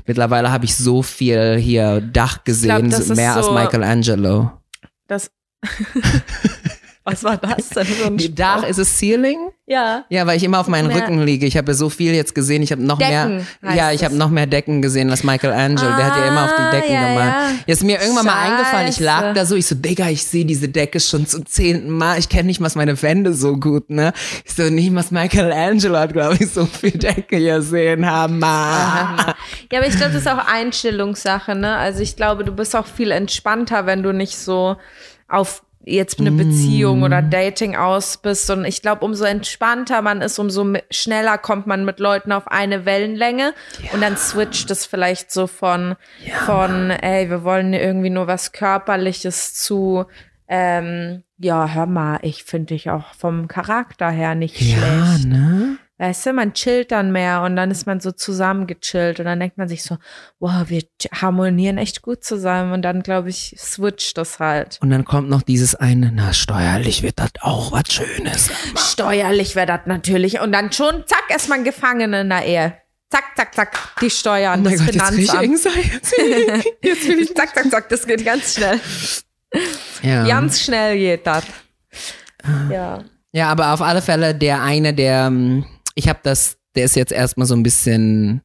[0.06, 4.52] Mittlerweile habe ich so viel hier Dach gesehen, ist mehr als so- Michelangelo.
[5.08, 5.32] das.
[7.12, 8.70] Was war das denn für ein Die Dach Spruch?
[8.70, 9.38] ist es Ceiling?
[9.68, 10.04] Ja.
[10.10, 11.46] Ja, weil ich immer auf meinen Mehr- Rücken liege.
[11.46, 12.62] Ich habe ja so viel jetzt gesehen.
[12.62, 13.76] Ich habe noch Decken mehr.
[13.76, 15.96] Ja, ich habe noch mehr Decken gesehen als Michelangelo.
[15.96, 17.34] Der hat ja immer auf die Ah, Decken ja, gemalt.
[17.34, 17.52] ja.
[17.68, 19.34] Jetzt ist mir irgendwann mal eingefallen, ich lag Scheiße.
[19.34, 22.20] da so, ich so, Digga, ich sehe diese Decke schon zum zehnten Mal.
[22.20, 24.12] Ich kenne nicht mal meine Wände so gut, ne?
[24.46, 28.40] Ich so, nicht mal Michelangelo hat, glaube ich, so viel Decke gesehen haben.
[28.42, 29.36] Ja,
[29.78, 31.78] aber ich glaube, das ist auch Einstellungssache, ne?
[31.78, 34.76] Also ich glaube, du bist auch viel entspannter, wenn du nicht so
[35.30, 38.50] auf jetzt eine Beziehung oder Dating aus bist.
[38.52, 42.86] Und ich glaube, umso entspannter man ist, umso schneller kommt man mit Leuten auf eine
[42.86, 43.54] Wellenlänge.
[43.94, 45.96] Und dann switcht es vielleicht so von,
[46.46, 50.06] von, ey, wir wollen irgendwie nur was Körperliches zu,
[50.48, 55.28] ähm, ja, hör mal, ich finde dich auch vom Charakter her nicht Ja, schlecht.
[55.28, 55.78] ne?
[56.02, 59.60] Weißt du, man chillt dann mehr und dann ist man so zusammengechillt und dann denkt
[59.60, 60.00] man sich so,
[60.40, 60.82] wow, wir
[61.14, 64.80] harmonieren echt gut zusammen und dann, glaube ich, switcht das halt.
[64.82, 68.50] Und dann kommt noch dieses eine, na, steuerlich wird das auch was Schönes.
[68.76, 72.74] Steuerlich wäre das natürlich und dann schon, zack, ist man gefangen in der Ehe.
[73.12, 75.36] Zack, zack, zack, die Steuern, das Finanzamt.
[75.36, 76.68] Anxiety.
[76.82, 77.36] Jetzt will ich.
[77.36, 78.80] Zack, zack, zack, das geht ganz schnell.
[80.02, 80.26] Ja.
[80.26, 81.44] Ganz schnell geht das.
[82.72, 83.04] Ja.
[83.34, 85.64] ja, aber auf alle Fälle der eine, der, ähm,
[85.96, 88.42] ich habe das, der ist jetzt erstmal so ein bisschen,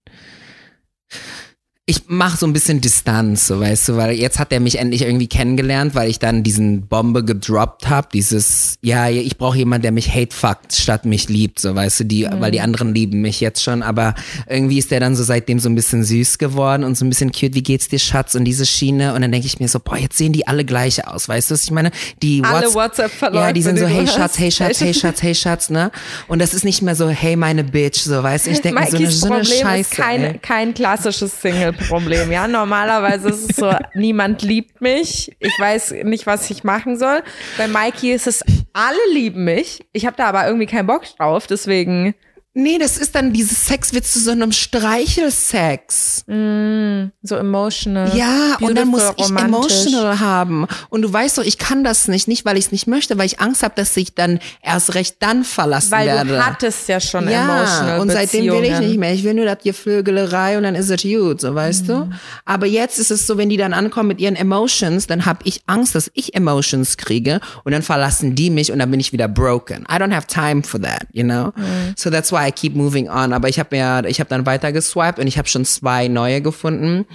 [1.89, 5.03] ich mache so ein bisschen Distanz, so weißt du, weil jetzt hat er mich endlich
[5.03, 9.93] irgendwie kennengelernt, weil ich dann diesen Bombe gedroppt habe, dieses, ja, ich brauche jemanden, der
[9.93, 13.41] mich hate fuckt, statt mich liebt, so weißt du, die, weil die anderen lieben mich
[13.41, 14.17] jetzt schon, aber
[14.49, 17.31] irgendwie ist der dann so seitdem so ein bisschen süß geworden und so ein bisschen
[17.31, 19.97] cute, wie geht's dir, Schatz, und diese Schiene und dann denke ich mir so, boah,
[19.97, 21.93] jetzt sehen die alle gleich aus, weißt du, was ich meine?
[22.21, 24.09] Die Alle What's- WhatsApp-Verläufe, Ja, die sind so, hey.
[24.09, 25.93] Schatz, hey Schatz, hey Schatz, hey Schatz, ne?
[26.27, 28.97] Und das ist nicht mehr so, hey meine Bitch, so weißt du, ich denke so
[28.97, 29.81] eine, so eine Scheiße.
[29.83, 30.39] ist kein, ey.
[30.43, 31.33] kein klassisches
[31.77, 32.33] Single-Problem.
[32.33, 35.35] Ja, normalerweise ist es so, niemand liebt mich.
[35.39, 37.23] Ich weiß nicht, was ich machen soll.
[37.57, 39.87] Bei Mikey ist es, alle lieben mich.
[39.93, 42.15] Ich habe da aber irgendwie keinen Bock drauf, deswegen.
[42.59, 46.25] Nee, das ist dann dieses Sex wird zu so einem Streichelsex.
[46.27, 48.17] So emotional.
[48.17, 49.45] Ja, und dann muss ich romantisch.
[49.85, 50.67] emotional haben.
[50.89, 53.27] Und du weißt doch, ich kann das nicht, nicht weil ich es nicht möchte, weil
[53.27, 56.31] ich Angst habe, dass ich dann erst recht dann verlassen Weil werde.
[56.31, 59.13] du hattest ja schon ja, emotional und seitdem will ich nicht mehr.
[59.13, 61.87] Ich will nur das Geflügelerei und dann ist es gut, so weißt Mhm.
[61.89, 62.11] du.
[62.47, 65.61] Aber jetzt ist es so, wenn die dann ankommen mit ihren Emotions, dann habe ich
[65.67, 69.29] Angst, dass ich Emotions kriege und dann verlassen die mich und dann bin ich wieder
[69.29, 69.85] broken.
[69.91, 71.53] I don't have time for that, you know.
[71.55, 71.95] Mhm.
[71.97, 73.33] So that's why I keep moving on.
[73.33, 76.41] Aber ich habe mir, ich habe dann weiter geswiped und ich habe schon zwei neue
[76.41, 77.07] gefunden.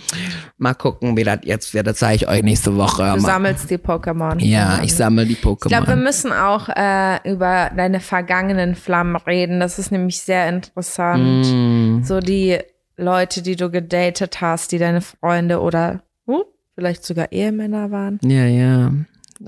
[0.57, 1.87] Mal gucken, wie das jetzt wird.
[1.87, 3.13] Das zeige ich euch nächste Woche.
[3.15, 4.39] Du sammelst die Pokémon.
[4.43, 5.95] ja, ich sammle die Ich glaube, wir Pokémon.
[5.95, 9.59] müssen auch äh, über deine vergangenen Flammen reden.
[9.59, 11.45] Das ist nämlich sehr interessant.
[11.51, 12.03] Mm.
[12.03, 12.57] So die
[12.97, 16.43] Leute, die du gedatet hast, die deine Freunde oder huh,
[16.75, 18.19] vielleicht sogar Ehemänner waren.
[18.23, 18.91] Ja, ja.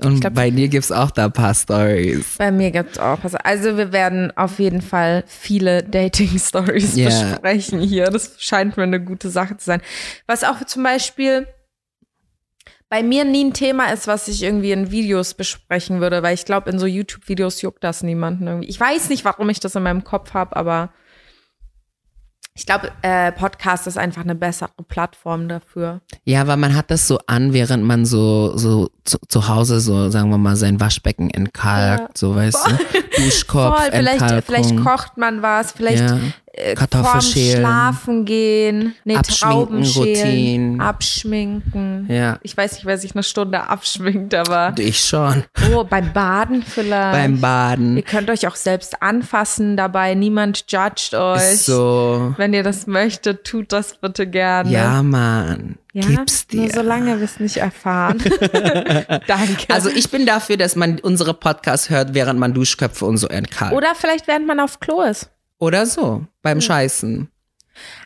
[0.02, 2.36] Und glaub- bei dir gibt's auch da ein paar Stories.
[2.38, 3.34] Bei mir gibt's auch was.
[3.34, 7.06] Also wir werden auf jeden Fall viele Dating-Stories Ja.
[7.08, 8.06] besprechen hier.
[8.06, 9.80] Das scheint mir eine gute Sache zu sein.
[10.26, 11.46] Was auch zum Beispiel
[12.88, 16.44] bei mir nie ein Thema ist, was ich irgendwie in Videos besprechen würde, weil ich
[16.44, 18.68] glaube, in so YouTube-Videos juckt das niemanden irgendwie.
[18.68, 20.92] Ich weiß nicht, warum ich das in meinem Kopf habe, aber
[22.56, 26.00] ich glaube, äh, Podcast ist einfach eine bessere Plattform dafür.
[26.24, 30.08] Ja, weil man hat das so an, während man so, so zu, zu Hause so,
[30.08, 32.08] sagen wir mal, sein Waschbecken entkalkt, Ja.
[32.14, 36.18] so weißt du, Duschkopf, Voll, vielleicht, vielleicht kocht man was, vielleicht ja.
[36.56, 37.58] Äh, Kartoffel vorm schälen.
[37.60, 42.06] Schlafen gehen, nee, Abschminken, Trauben schälen, abschminken.
[42.08, 42.38] Ja.
[42.42, 45.44] Ich weiß nicht, wer sich eine Stunde abschminkt, aber Ich schon.
[45.74, 47.12] oh, beim Baden vielleicht.
[47.18, 48.04] Beim Ihr Baden.
[48.04, 51.42] könnt euch auch selbst anfassen dabei, niemand judgt euch.
[51.42, 52.34] Ist so.
[52.36, 54.70] Wenn ihr das möchtet, tut das bitte gerne.
[54.70, 55.76] Ja, Mann.
[55.92, 56.06] Ja?
[56.06, 56.62] Gib's dir.
[56.62, 58.18] Nur solange wir es nicht erfahren.
[59.26, 59.72] Danke.
[59.72, 63.74] Also ich bin dafür, dass man unsere Podcasts hört, während man Duschköpfe und so entkalkt.
[63.74, 65.30] Oder vielleicht, während man auf Klo ist.
[65.58, 66.26] Oder so.
[66.42, 67.28] Beim Scheißen.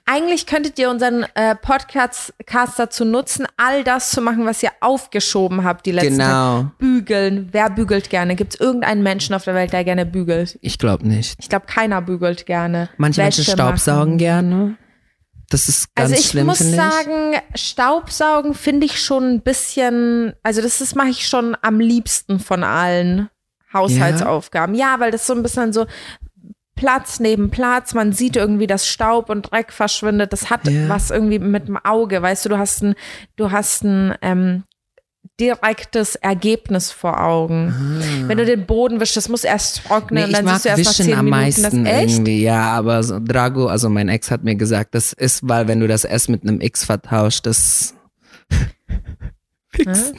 [0.07, 4.71] Eigentlich könntet ihr unseren äh, Podcast Cast dazu nutzen, all das zu machen, was ihr
[4.81, 6.25] aufgeschoben habt die letzten Genau.
[6.63, 6.71] Tage.
[6.79, 7.49] Bügeln.
[7.53, 8.35] Wer bügelt gerne?
[8.35, 10.59] Gibt es irgendeinen Menschen auf der Welt, der gerne bügelt?
[10.63, 11.37] Ich glaube nicht.
[11.39, 12.89] Ich glaube, keiner bügelt gerne.
[12.97, 14.19] Manche Menschen Wäsche staubsaugen machen.
[14.19, 14.77] gerne.
[15.51, 16.79] Das ist ganz Also ich schlimm, muss finde ich.
[16.81, 22.39] sagen, Staubsaugen finde ich schon ein bisschen, also das ist mache ich schon am liebsten
[22.41, 23.29] von allen
[23.73, 24.75] Haushaltsaufgaben.
[24.75, 24.97] Ja?
[24.99, 25.87] weil das so ein bisschen so
[26.79, 30.33] Platz neben Platz, man sieht irgendwie, dass Staub und Dreck verschwindet.
[30.33, 30.89] Das hat Ja.
[30.89, 32.95] was irgendwie mit dem Auge, weißt du, du hast ein,
[33.37, 34.63] du hast ein ähm,
[35.41, 37.73] direktes Ergebnis vor Augen.
[38.27, 40.27] Wenn du den Boden wischst, das muss erst trocknen Ah.
[40.29, 42.11] Nee, dann siehst du erst nach Wischen zehn am Minuten meisten das echt.
[42.13, 45.81] irgendwie, ja, aber so Drago, also mein Ex hat mir gesagt, das ist, weil wenn
[45.81, 47.95] du das S mit einem X vertauscht, das
[49.71, 50.17] Fixen.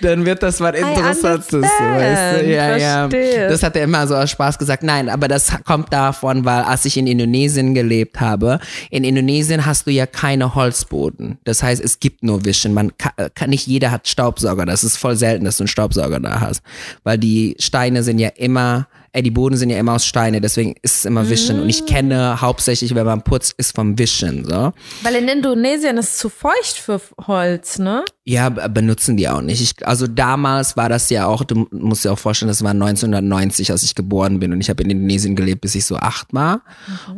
[0.00, 2.50] Dann wird das was Interessantes, weißt du?
[2.50, 3.08] Ja, ja.
[3.48, 4.82] Das hat er immer so aus Spaß gesagt.
[4.82, 8.58] Nein, aber das kommt davon, weil als ich in Indonesien gelebt habe,
[8.90, 11.38] in Indonesien hast du ja keine Holzboden.
[11.44, 12.74] Das heißt, es gibt nur Wischen.
[12.74, 14.66] Man kann, kann nicht jeder hat Staubsauger.
[14.66, 16.62] Das ist voll selten, dass du einen Staubsauger da hast,
[17.04, 20.74] weil die Steine sind ja immer ey, die Boden sind ja immer aus Steine, deswegen
[20.82, 21.60] ist es immer Wischen.
[21.60, 24.72] Und ich kenne hauptsächlich, wenn man putzt, ist vom Wischen, so.
[25.02, 28.04] Weil in Indonesien ist es zu feucht für Holz, ne?
[28.24, 29.62] Ja, benutzen die auch nicht.
[29.62, 33.70] Ich, also damals war das ja auch, du musst dir auch vorstellen, das war 1990,
[33.70, 36.62] als ich geboren bin und ich habe in Indonesien gelebt, bis ich so acht war.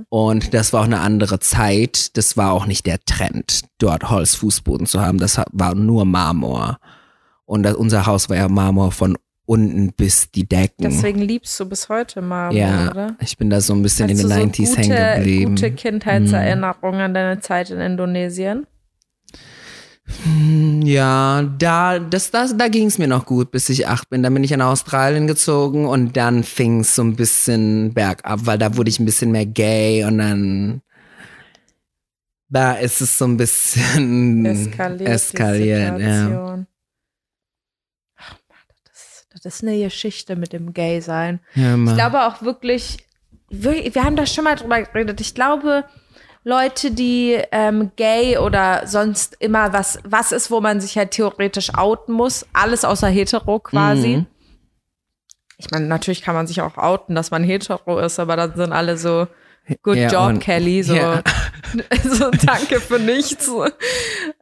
[0.09, 2.17] Und das war auch eine andere Zeit.
[2.17, 5.19] Das war auch nicht der Trend, dort Holzfußboden zu haben.
[5.19, 6.79] Das war nur Marmor.
[7.45, 9.19] Und das, unser Haus war ja Marmor von
[9.51, 10.85] unten bis die Decken.
[10.85, 13.17] Deswegen liebst du bis heute Marmor, ja, oder?
[13.21, 15.55] ich bin da so ein bisschen Hast in den so 90s hängen geblieben.
[15.57, 18.69] gute Kindheitserinnerungen an deine Zeit in Indonesien?
[20.85, 24.23] Ja, da, das, das, da ging es mir noch gut, bis ich acht bin.
[24.23, 28.59] Dann bin ich nach Australien gezogen und dann fing es so ein bisschen bergab, weil
[28.59, 30.83] da wurde ich ein bisschen mehr gay und dann
[32.49, 35.09] da ist es so ein bisschen Eskaliert.
[35.09, 36.67] eskaliert ja.
[39.43, 41.41] Das, ist eine Geschichte mit dem Gay-Sein.
[41.55, 42.99] ja Ich glaube auch wirklich,
[43.49, 45.21] wir, wir haben da schon mal drüber geredet.
[45.21, 45.85] Ich glaube,
[46.45, 51.75] Leute, die ähm, gay oder sonst immer was, was ist, wo man sich halt theoretisch
[51.75, 54.17] outen muss, alles außer hetero quasi.
[54.19, 54.27] Mhm.
[55.59, 58.73] Ich meine, natürlich kann man sich auch outen, dass man hetero ist, aber dann sind
[58.73, 59.27] alle so,
[59.83, 61.23] good Ja, job, Kelly, so, Ja.
[62.05, 63.49] so danke für nichts.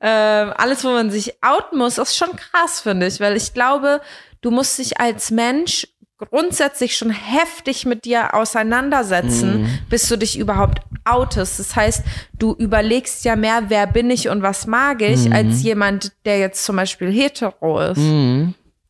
[0.01, 4.01] Ähm, alles, wo man sich outen muss, ist schon krass, finde ich, weil ich glaube,
[4.41, 5.87] du musst dich als Mensch
[6.19, 9.79] grundsätzlich schon heftig mit dir auseinandersetzen, Mhm.
[9.89, 11.61] bis du dich überhaupt outest.
[11.61, 12.03] Das heißt,
[12.39, 15.33] du überlegst ja mehr, wer bin ich und was mag ich, Mhm.
[15.33, 18.01] als jemand, der jetzt zum Beispiel hetero ist.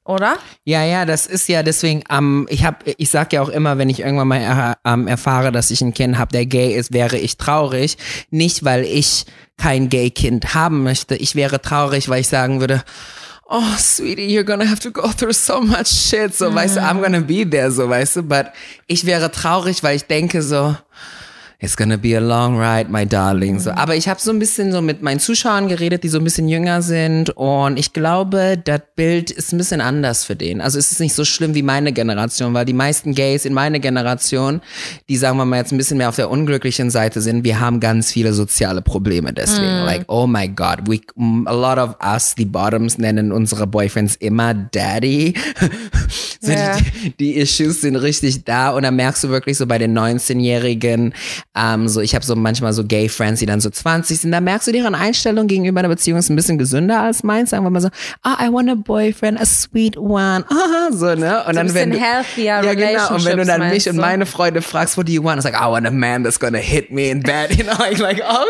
[0.09, 0.39] Oder?
[0.65, 3.91] Ja, ja, das ist ja deswegen, ähm, ich hab, ich sag ja auch immer, wenn
[3.91, 7.19] ich irgendwann mal er, ähm, erfahre, dass ich ein Kind habe, der gay ist, wäre
[7.19, 7.99] ich traurig.
[8.31, 9.27] Nicht, weil ich
[9.59, 11.15] kein Gay-Kind haben möchte.
[11.15, 12.83] Ich wäre traurig, weil ich sagen würde,
[13.51, 16.35] oh, sweetie, you're gonna have to go through so much shit.
[16.35, 18.23] So, weißt du, I'm gonna be there, so, weißt du.
[18.23, 18.47] But
[18.87, 20.75] ich wäre traurig, weil ich denke so,
[21.61, 23.59] It's gonna be a long ride, my darling.
[23.59, 26.23] So, aber ich habe so ein bisschen so mit meinen Zuschauern geredet, die so ein
[26.23, 30.61] bisschen jünger sind und ich glaube, das Bild ist ein bisschen anders für den.
[30.61, 33.81] Also es ist nicht so schlimm wie meine Generation, weil die meisten Gays in meiner
[33.81, 34.61] Generation,
[35.09, 37.81] die sagen wir mal jetzt ein bisschen mehr auf der unglücklichen Seite sind, wir haben
[37.81, 39.85] ganz viele soziale Probleme deswegen.
[39.85, 41.01] Like, oh my God, we,
[41.47, 45.35] a lot of us, die Bottoms, nennen unsere Boyfriends immer Daddy.
[46.41, 46.77] so Ja.
[46.77, 51.15] die, die Issues sind richtig da und dann merkst du wirklich so bei den 19-Jährigen,
[51.59, 54.41] ähm, so ich habe so manchmal so Gay Friends, die dann so 20 sind, da
[54.41, 57.71] merkst du deren Einstellung gegenüber einer Beziehung ist ein bisschen gesünder als meins, sagen wir
[57.71, 57.89] mal so,
[58.23, 61.45] ah, I want a boyfriend, a sweet one, ah, so, ne?
[61.47, 63.97] Und So ein dann wenn du, healthier ja, genau, und wenn du dann mich und
[63.97, 64.01] du?
[64.01, 65.37] meine Freunde fragst, what do you want?
[65.39, 67.99] It's like, I want a man that's gonna hit me in bed, you know, like,
[67.99, 68.45] like oh,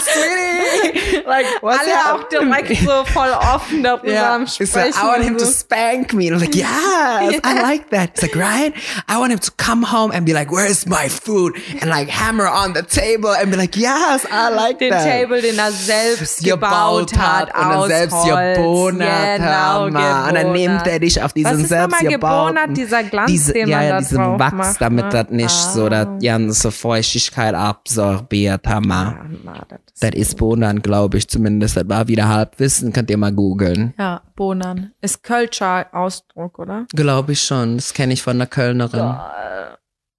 [0.00, 2.50] sweetie, like, what's Alle auch happening?
[2.52, 4.34] direkt so voll offen darüber Yeah.
[4.34, 4.74] am Sprechen.
[4.80, 5.52] like, I want him und to so.
[5.52, 6.28] spank me.
[6.28, 8.10] And I'm like, yes, I like that.
[8.14, 8.72] He's like, right?
[9.08, 11.54] I want him to come home and be like, where's my food?
[11.80, 15.04] And like hammer on the table and be like, yes, I like den that.
[15.04, 18.56] Table, den er selbst gebaut, gebaut hat, und dann aus selbst Holz.
[18.56, 19.36] geboren hat.
[19.36, 20.26] Genau, Hammer.
[20.28, 23.76] Und dann nimmt er dich auf diesen Was selbst gebauten, dieser Glanz, diese, den ja,
[23.78, 25.10] man ja, diesen Wachs, macht, damit ne?
[25.10, 26.18] das nicht so, dass Ah.
[26.22, 29.16] ganze Feuchtigkeit absorbiert, Hammer.
[29.18, 31.76] Ja, Mann, das ist- Das ist Bohnen, glaube ich zumindest.
[31.76, 33.94] Das war wieder Halbwissen, könnt ihr mal googeln.
[33.98, 34.92] Ja, Bohnen.
[35.00, 36.84] Ist Kölscher Ausdruck, oder?
[36.94, 37.76] Glaube ich schon.
[37.76, 39.14] Das kenne ich von der Kölnerin.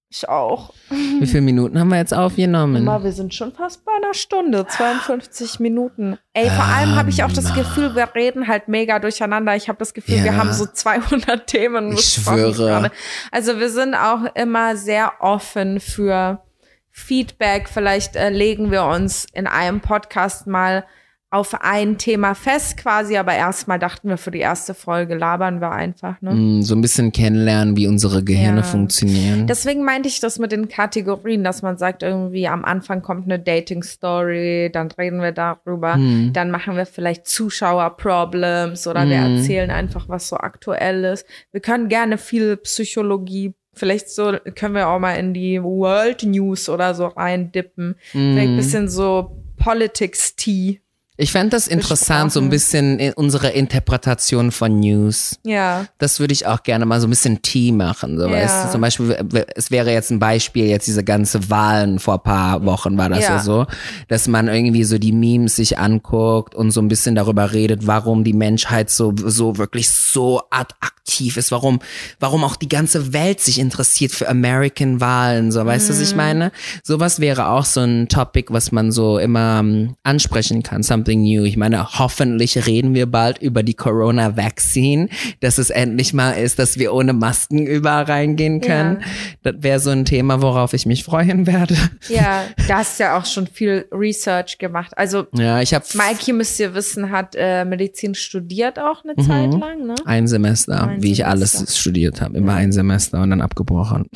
[0.10, 0.74] Ich auch.
[0.90, 2.86] Wie viele Minuten haben wir jetzt aufgenommen?
[2.86, 6.18] Mal, wir sind schon fast bei einer Stunde, 52 Minuten.
[6.34, 9.54] Ey, vor allem habe ich auch das Gefühl, wir reden halt mega durcheinander.
[9.58, 10.24] Ich habe das Gefühl, Ja.
[10.24, 11.92] wir haben so 200 Themen.
[11.92, 12.90] Ich schwöre.
[13.32, 16.42] Also wir sind auch immer sehr offen für
[16.90, 17.68] Feedback.
[17.68, 20.86] Vielleicht äh, legen wir uns in einem Podcast mal
[21.30, 25.72] auf ein Thema fest quasi, aber erstmal dachten wir, für die erste Folge labern wir
[25.72, 26.22] einfach.
[26.22, 26.34] Ne?
[26.34, 28.64] Mm, so ein bisschen kennenlernen, wie unsere Gehirne Ja.
[28.64, 29.46] funktionieren.
[29.46, 33.40] Deswegen meinte ich das mit den Kategorien, dass man sagt, irgendwie am Anfang kommt eine
[33.40, 36.32] Dating-Story, dann reden wir darüber, Hm.
[36.32, 39.36] dann machen wir vielleicht Zuschauer-Problems oder wir Hm.
[39.38, 41.26] erzählen einfach, was so aktuell ist.
[41.52, 46.70] Wir können gerne viel Psychologie, vielleicht so, können wir auch mal in die World News
[46.70, 47.96] oder so reindippen.
[48.12, 48.58] Vielleicht ein Mm.
[48.58, 50.80] bisschen so Politics-Tea.
[51.20, 55.40] Ich fände das interessant, so ein bisschen in unsere Interpretation von News.
[55.44, 58.20] Ja, Das würde ich auch gerne mal so ein bisschen Tee machen.
[58.20, 58.34] So, Ja.
[58.34, 58.72] weißt du?
[58.74, 59.18] Zum Beispiel,
[59.56, 63.24] es wäre jetzt ein Beispiel, jetzt diese ganze Wahlen vor ein paar Wochen war das
[63.24, 63.38] ja.
[63.38, 63.40] Ja.
[63.40, 63.66] so,
[64.10, 68.24] dass man irgendwie so die Memes sich anguckt und so ein bisschen darüber redet, warum
[68.24, 71.80] die Menschheit so, so wirklich so ad- aktiv ist, warum,
[72.20, 76.12] warum auch die ganze Welt sich interessiert für American Wahlen, so, weißt du, was ich
[76.12, 76.18] Mhm.
[76.18, 76.52] meine?
[76.84, 80.84] Sowas wäre auch so ein Topic, was man so immer ähm, ansprechen kann.
[80.84, 81.44] Something something new.
[81.46, 85.08] Ich meine, hoffentlich reden wir bald über die Corona-Vaccine,
[85.40, 89.00] dass es endlich mal ist, dass wir ohne Masken überall reingehen können.
[89.44, 89.52] Ja.
[89.52, 91.76] Das wäre so ein Thema, worauf ich mich freuen werde.
[92.10, 94.92] Ja, da hast ja auch schon viel Research gemacht.
[94.98, 99.28] Also ja, ich habe Mikey müsst ihr wissen, hat äh, Medizin studiert auch eine mhm.
[99.28, 99.96] Zeit lang, ne?
[100.06, 101.24] Ein Semester, ein wie Semester.
[101.24, 104.08] ich alles studiert habe, immer ein Semester und dann abgebrochen.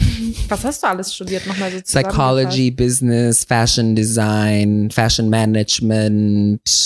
[0.49, 6.80] Was hast du alles studiert nochmal so Psychology, Business, Fashion Design, Fashion Management,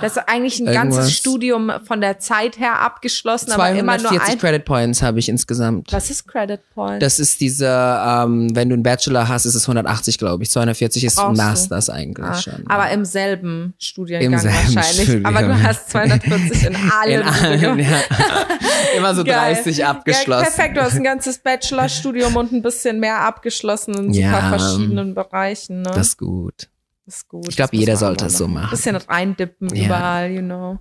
[0.00, 0.96] das ist eigentlich ein Irgendwas.
[0.96, 5.18] ganzes Studium von der Zeit her abgeschlossen, 240 aber immer nur ein Credit Points habe
[5.18, 5.92] ich insgesamt.
[5.92, 7.00] Was ist Credit Points?
[7.00, 10.50] Das ist diese, ähm, wenn du einen Bachelor hast, ist es 180, glaube ich.
[10.50, 11.92] 240 ist Brauchst Masters du?
[11.92, 12.64] eigentlich ah, schon.
[12.68, 15.04] Aber im selben Studiengang Im selben wahrscheinlich.
[15.04, 15.26] Studium.
[15.26, 17.20] Aber du hast 240 in allen.
[17.20, 18.00] In allen ja.
[18.96, 19.54] Immer so Geil.
[19.54, 20.44] 30 abgeschlossen.
[20.44, 24.58] Ja, perfekt, du hast ein ganzes Bachelorstudium und ein bisschen mehr abgeschlossen in ja, super
[24.58, 25.82] verschiedenen Bereichen.
[25.82, 25.90] Ne?
[25.94, 26.68] Das ist gut
[27.06, 27.48] ist gut.
[27.48, 28.66] Ich glaube, jeder sollte es so machen.
[28.66, 29.86] Ein bisschen reindippen ja.
[29.86, 30.78] überall, you know.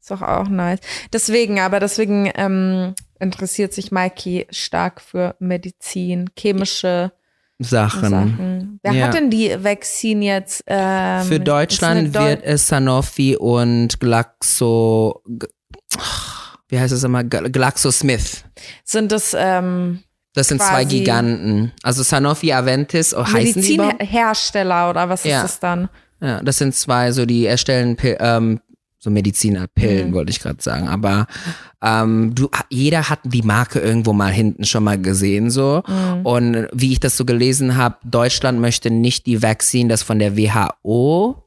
[0.00, 0.80] Ist doch auch nice.
[1.12, 7.12] Deswegen, aber deswegen ähm, interessiert sich Mikey stark für Medizin, chemische
[7.60, 8.10] Sachen.
[8.10, 8.80] Sachen.
[8.82, 9.06] Wer ja.
[9.06, 10.64] hat denn die Vaccine jetzt?
[10.66, 15.22] Ähm, für Deutschland wird es Sanofi und Glaxo.
[16.68, 17.22] Wie heißt es immer?
[17.22, 18.44] GlaxoSmith.
[18.84, 20.02] Sind das ähm,
[20.34, 21.72] das sind zwei Giganten.
[21.82, 25.38] Also Sanofi Aventis, oh, heißen die Medizinhersteller oder was ja.
[25.38, 25.88] ist das dann?
[26.20, 28.60] Ja, das sind zwei, so die erstellen ähm,
[28.98, 30.14] so Medizinerpillen, mhm.
[30.14, 30.88] wollte ich gerade sagen.
[30.88, 31.26] Aber
[31.82, 35.82] ähm, du, jeder hat die Marke irgendwo mal hinten schon mal gesehen so.
[35.86, 36.24] Mhm.
[36.24, 40.36] Und wie ich das so gelesen habe, Deutschland möchte nicht die Vaccine, das von der
[40.36, 41.42] WHO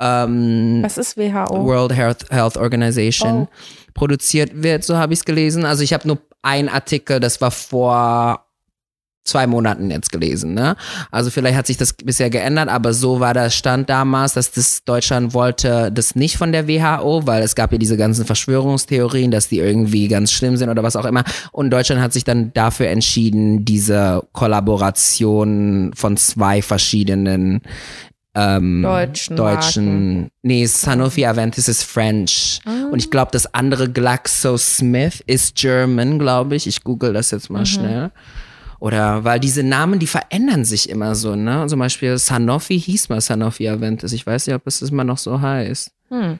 [0.00, 1.64] ähm, Was ist WHO?
[1.64, 3.48] World Health, Health Organization oh.
[3.92, 5.66] produziert wird, so habe ich es gelesen.
[5.66, 8.46] Also ich habe nur ein Artikel, das war vor
[9.24, 10.76] zwei Monaten jetzt gelesen, ne?
[11.10, 14.82] Also vielleicht hat sich das bisher geändert, aber so war der Stand damals, dass das
[14.84, 19.48] Deutschland wollte das nicht von der WHO, weil es gab ja diese ganzen Verschwörungstheorien, dass
[19.48, 21.24] die irgendwie ganz schlimm sind oder was auch immer.
[21.52, 27.60] Und Deutschland hat sich dann dafür entschieden, diese Kollaboration von zwei verschiedenen
[28.34, 32.60] ähm, deutschen, deutschen nee, Sanofi Aventis ist French.
[32.64, 32.88] Ah.
[32.90, 36.66] Und ich glaube, das andere GlaxoSmith ist German, glaube ich.
[36.66, 37.66] Ich google das jetzt mal mhm.
[37.66, 38.10] schnell.
[38.78, 41.66] Oder weil diese Namen, die verändern sich immer so, ne?
[41.68, 44.12] Zum Beispiel Sanofi hieß mal Sanofi Aventis.
[44.12, 45.92] Ich weiß nicht, ob es immer noch so heißt.
[46.08, 46.38] Hm.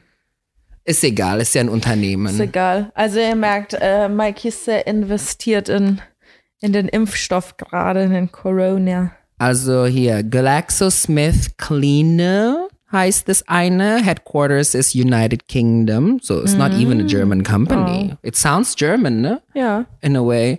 [0.85, 2.27] Ist egal, ist ja ein Unternehmen.
[2.27, 2.91] Ist egal.
[2.95, 6.01] Also ihr merkt, äh, Mike ist sehr investiert in,
[6.61, 9.13] in den Impfstoff gerade, in den Corona.
[9.41, 14.05] Also hier, GlaxoSmithKline heißt das eine.
[14.05, 16.19] Headquarters ist United Kingdom.
[16.21, 16.59] So it's mm.
[16.59, 18.11] not even a German company.
[18.13, 18.19] Oh.
[18.21, 19.41] It sounds German, ne?
[19.55, 19.87] Ja.
[20.03, 20.59] In a way.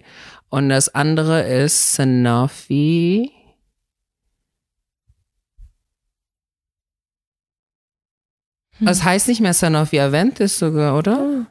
[0.49, 3.32] Und das andere ist Sanofi.
[8.79, 8.88] Hm.
[8.88, 11.19] Das heißt nicht mehr Sanofi Aventis sogar, oder?
[11.19, 11.45] Oh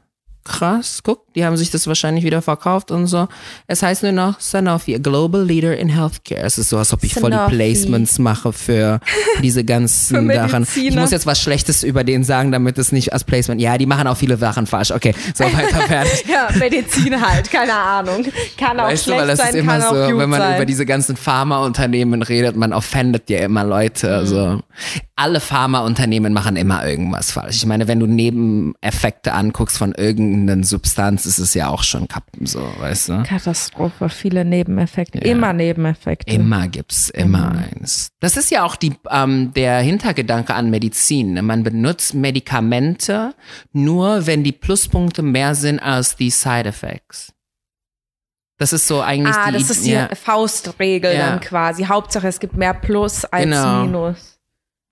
[0.45, 3.26] krass, guck, die haben sich das wahrscheinlich wieder verkauft und so.
[3.66, 6.43] Es heißt nur noch Sanofi, a Global Leader in Healthcare.
[6.43, 7.32] Es ist so, als ob ich Sanofi.
[7.32, 9.01] voll die Placements mache für
[9.43, 10.66] diese ganzen für Sachen.
[10.76, 13.59] Ich muss jetzt was Schlechtes über den sagen, damit es nicht als Placement.
[13.59, 14.91] Ja, die machen auch viele Sachen falsch.
[14.91, 16.26] Okay, so weiter fertig.
[16.28, 18.26] ja, Medizin halt, keine Ahnung.
[18.59, 20.57] Kann auch weißt schlecht du, weil das sein, ist immer so, wenn man sein.
[20.57, 24.09] über diese ganzen Pharmaunternehmen redet, man offendet ja immer Leute.
[24.09, 24.12] Mhm.
[24.12, 24.61] Also
[25.16, 27.57] alle Pharmaunternehmen machen immer irgendwas falsch.
[27.57, 32.47] Ich meine, wenn du Nebeneffekte anguckst von irgendeiner Substanz, ist es ja auch schon kappen,
[32.47, 33.22] so, weißt du?
[33.22, 35.18] Katastrophe, viele Nebeneffekte.
[35.18, 35.33] Ja.
[35.33, 36.35] Immer Nebeneffekte.
[36.35, 37.64] Immer gibt's, immer mhm.
[37.76, 38.11] eins.
[38.20, 41.35] Das ist ja auch die, ähm, der Hintergedanke an Medizin.
[41.35, 41.43] Ne?
[41.43, 43.35] Man benutzt Medikamente
[43.72, 47.33] nur, wenn die Pluspunkte mehr sind als die Side Effects.
[48.59, 49.53] Das ist so eigentlich ah, die.
[49.55, 50.09] das ist die ja.
[50.14, 51.31] Faustregel ja.
[51.31, 51.85] dann quasi.
[51.85, 53.85] Hauptsache es gibt mehr Plus als genau.
[53.85, 54.39] Minus.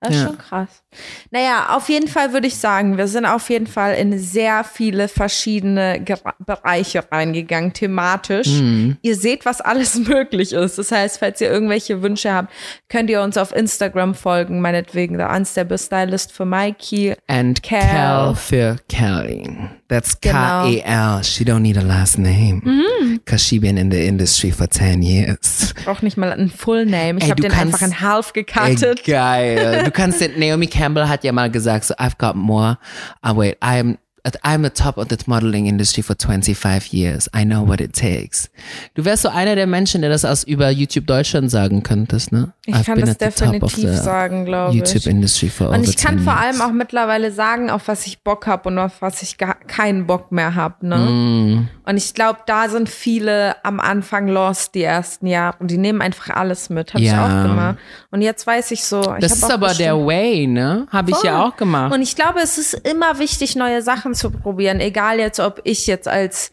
[0.00, 0.26] Das ist ja.
[0.28, 0.84] schon krass.
[1.30, 5.08] Naja, auf jeden Fall würde ich sagen, wir sind auf jeden Fall in sehr viele
[5.08, 8.48] verschiedene Ger Bereiche reingegangen, thematisch.
[8.48, 8.96] Mhm.
[9.02, 10.78] Ihr seht, was alles möglich ist.
[10.78, 12.52] Das heißt, falls ihr irgendwelche Wünsche habt,
[12.88, 17.14] könnt ihr uns auf Instagram folgen, meinetwegen der Unstable Stylist für Mikey.
[17.26, 19.56] And Cal, Cal für Kelly.
[19.88, 20.64] That's genau.
[20.64, 21.24] K-E-L.
[21.24, 22.60] She don't need a last name.
[22.64, 23.20] Mhm.
[23.24, 25.74] Cause she been in the industry for 10 years.
[25.76, 27.18] Ich brauche nicht mal einen Full Name.
[27.18, 29.00] Ich habe den kannst, einfach in half gecuttet.
[29.06, 29.82] Ey, geil.
[29.84, 32.78] Du kannst den, Naomi Campbell hat ja mal gesagt, so, I've got more.
[33.24, 33.98] Oh, wait, I'm
[34.44, 37.28] I'm a top of the modeling industry for 25 years.
[37.34, 38.50] I know what it takes.
[38.94, 42.52] Du wärst so einer der Menschen, der das aus über YouTube Deutschland sagen könntest, ne?
[42.66, 45.06] Ich I've kann das the definitiv the sagen, glaube YouTube ich.
[45.06, 48.46] industry for Und ich kann 10 vor allem auch mittlerweile sagen, auf was ich Bock
[48.46, 50.86] habe und auf was ich keinen Bock mehr habe.
[50.86, 50.96] Ne?
[50.96, 51.68] Mm.
[51.88, 56.02] Und ich glaube, da sind viele am Anfang lost die ersten Jahre und die nehmen
[56.02, 56.92] einfach alles mit.
[56.92, 57.24] Habe ich Ja.
[57.24, 57.78] auch gemacht.
[58.10, 59.00] Und jetzt weiß ich so.
[59.14, 60.86] Ich Das ist aber der Way, ne?
[60.90, 61.94] Habe ich ja auch gemacht.
[61.94, 64.80] Und ich glaube, es ist immer wichtig, neue Sachen zu probieren.
[64.80, 66.52] Egal jetzt, ob ich jetzt als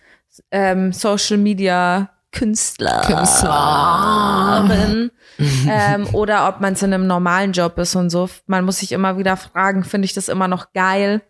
[0.51, 3.01] ähm, Social Media Künstler,
[4.67, 5.11] bin
[5.69, 8.29] ähm, oder ob man es in einem normalen Job ist und so.
[8.45, 11.21] Man muss sich immer wieder fragen, finde ich das immer noch geil?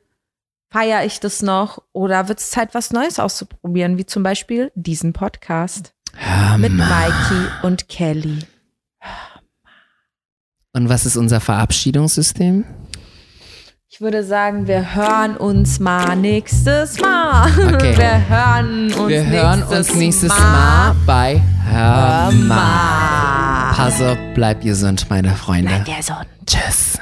[0.71, 1.83] Feiere ich das noch?
[1.93, 3.97] Oder wird es Zeit, was Neues auszuprobieren?
[3.97, 6.73] Wie zum Beispiel diesen Podcast Hör mit.
[6.73, 8.39] Mikey und Kelly.
[10.73, 12.65] Und was ist unser Verabschiedungssystem?
[13.95, 17.49] Ich würde sagen, wir hören uns mal nächstes Mal.
[17.75, 17.97] Okay.
[17.97, 20.37] Wir hören uns Wir hören nächstes uns nächstes Mal.
[20.37, 21.41] Mal bei
[21.71, 22.33] Hör mal.
[22.33, 23.73] mal.
[23.73, 25.81] Pass auf, bleib gesund, meine Freunde.
[25.85, 26.27] Bleib gesund.
[26.45, 26.99] Tschüss.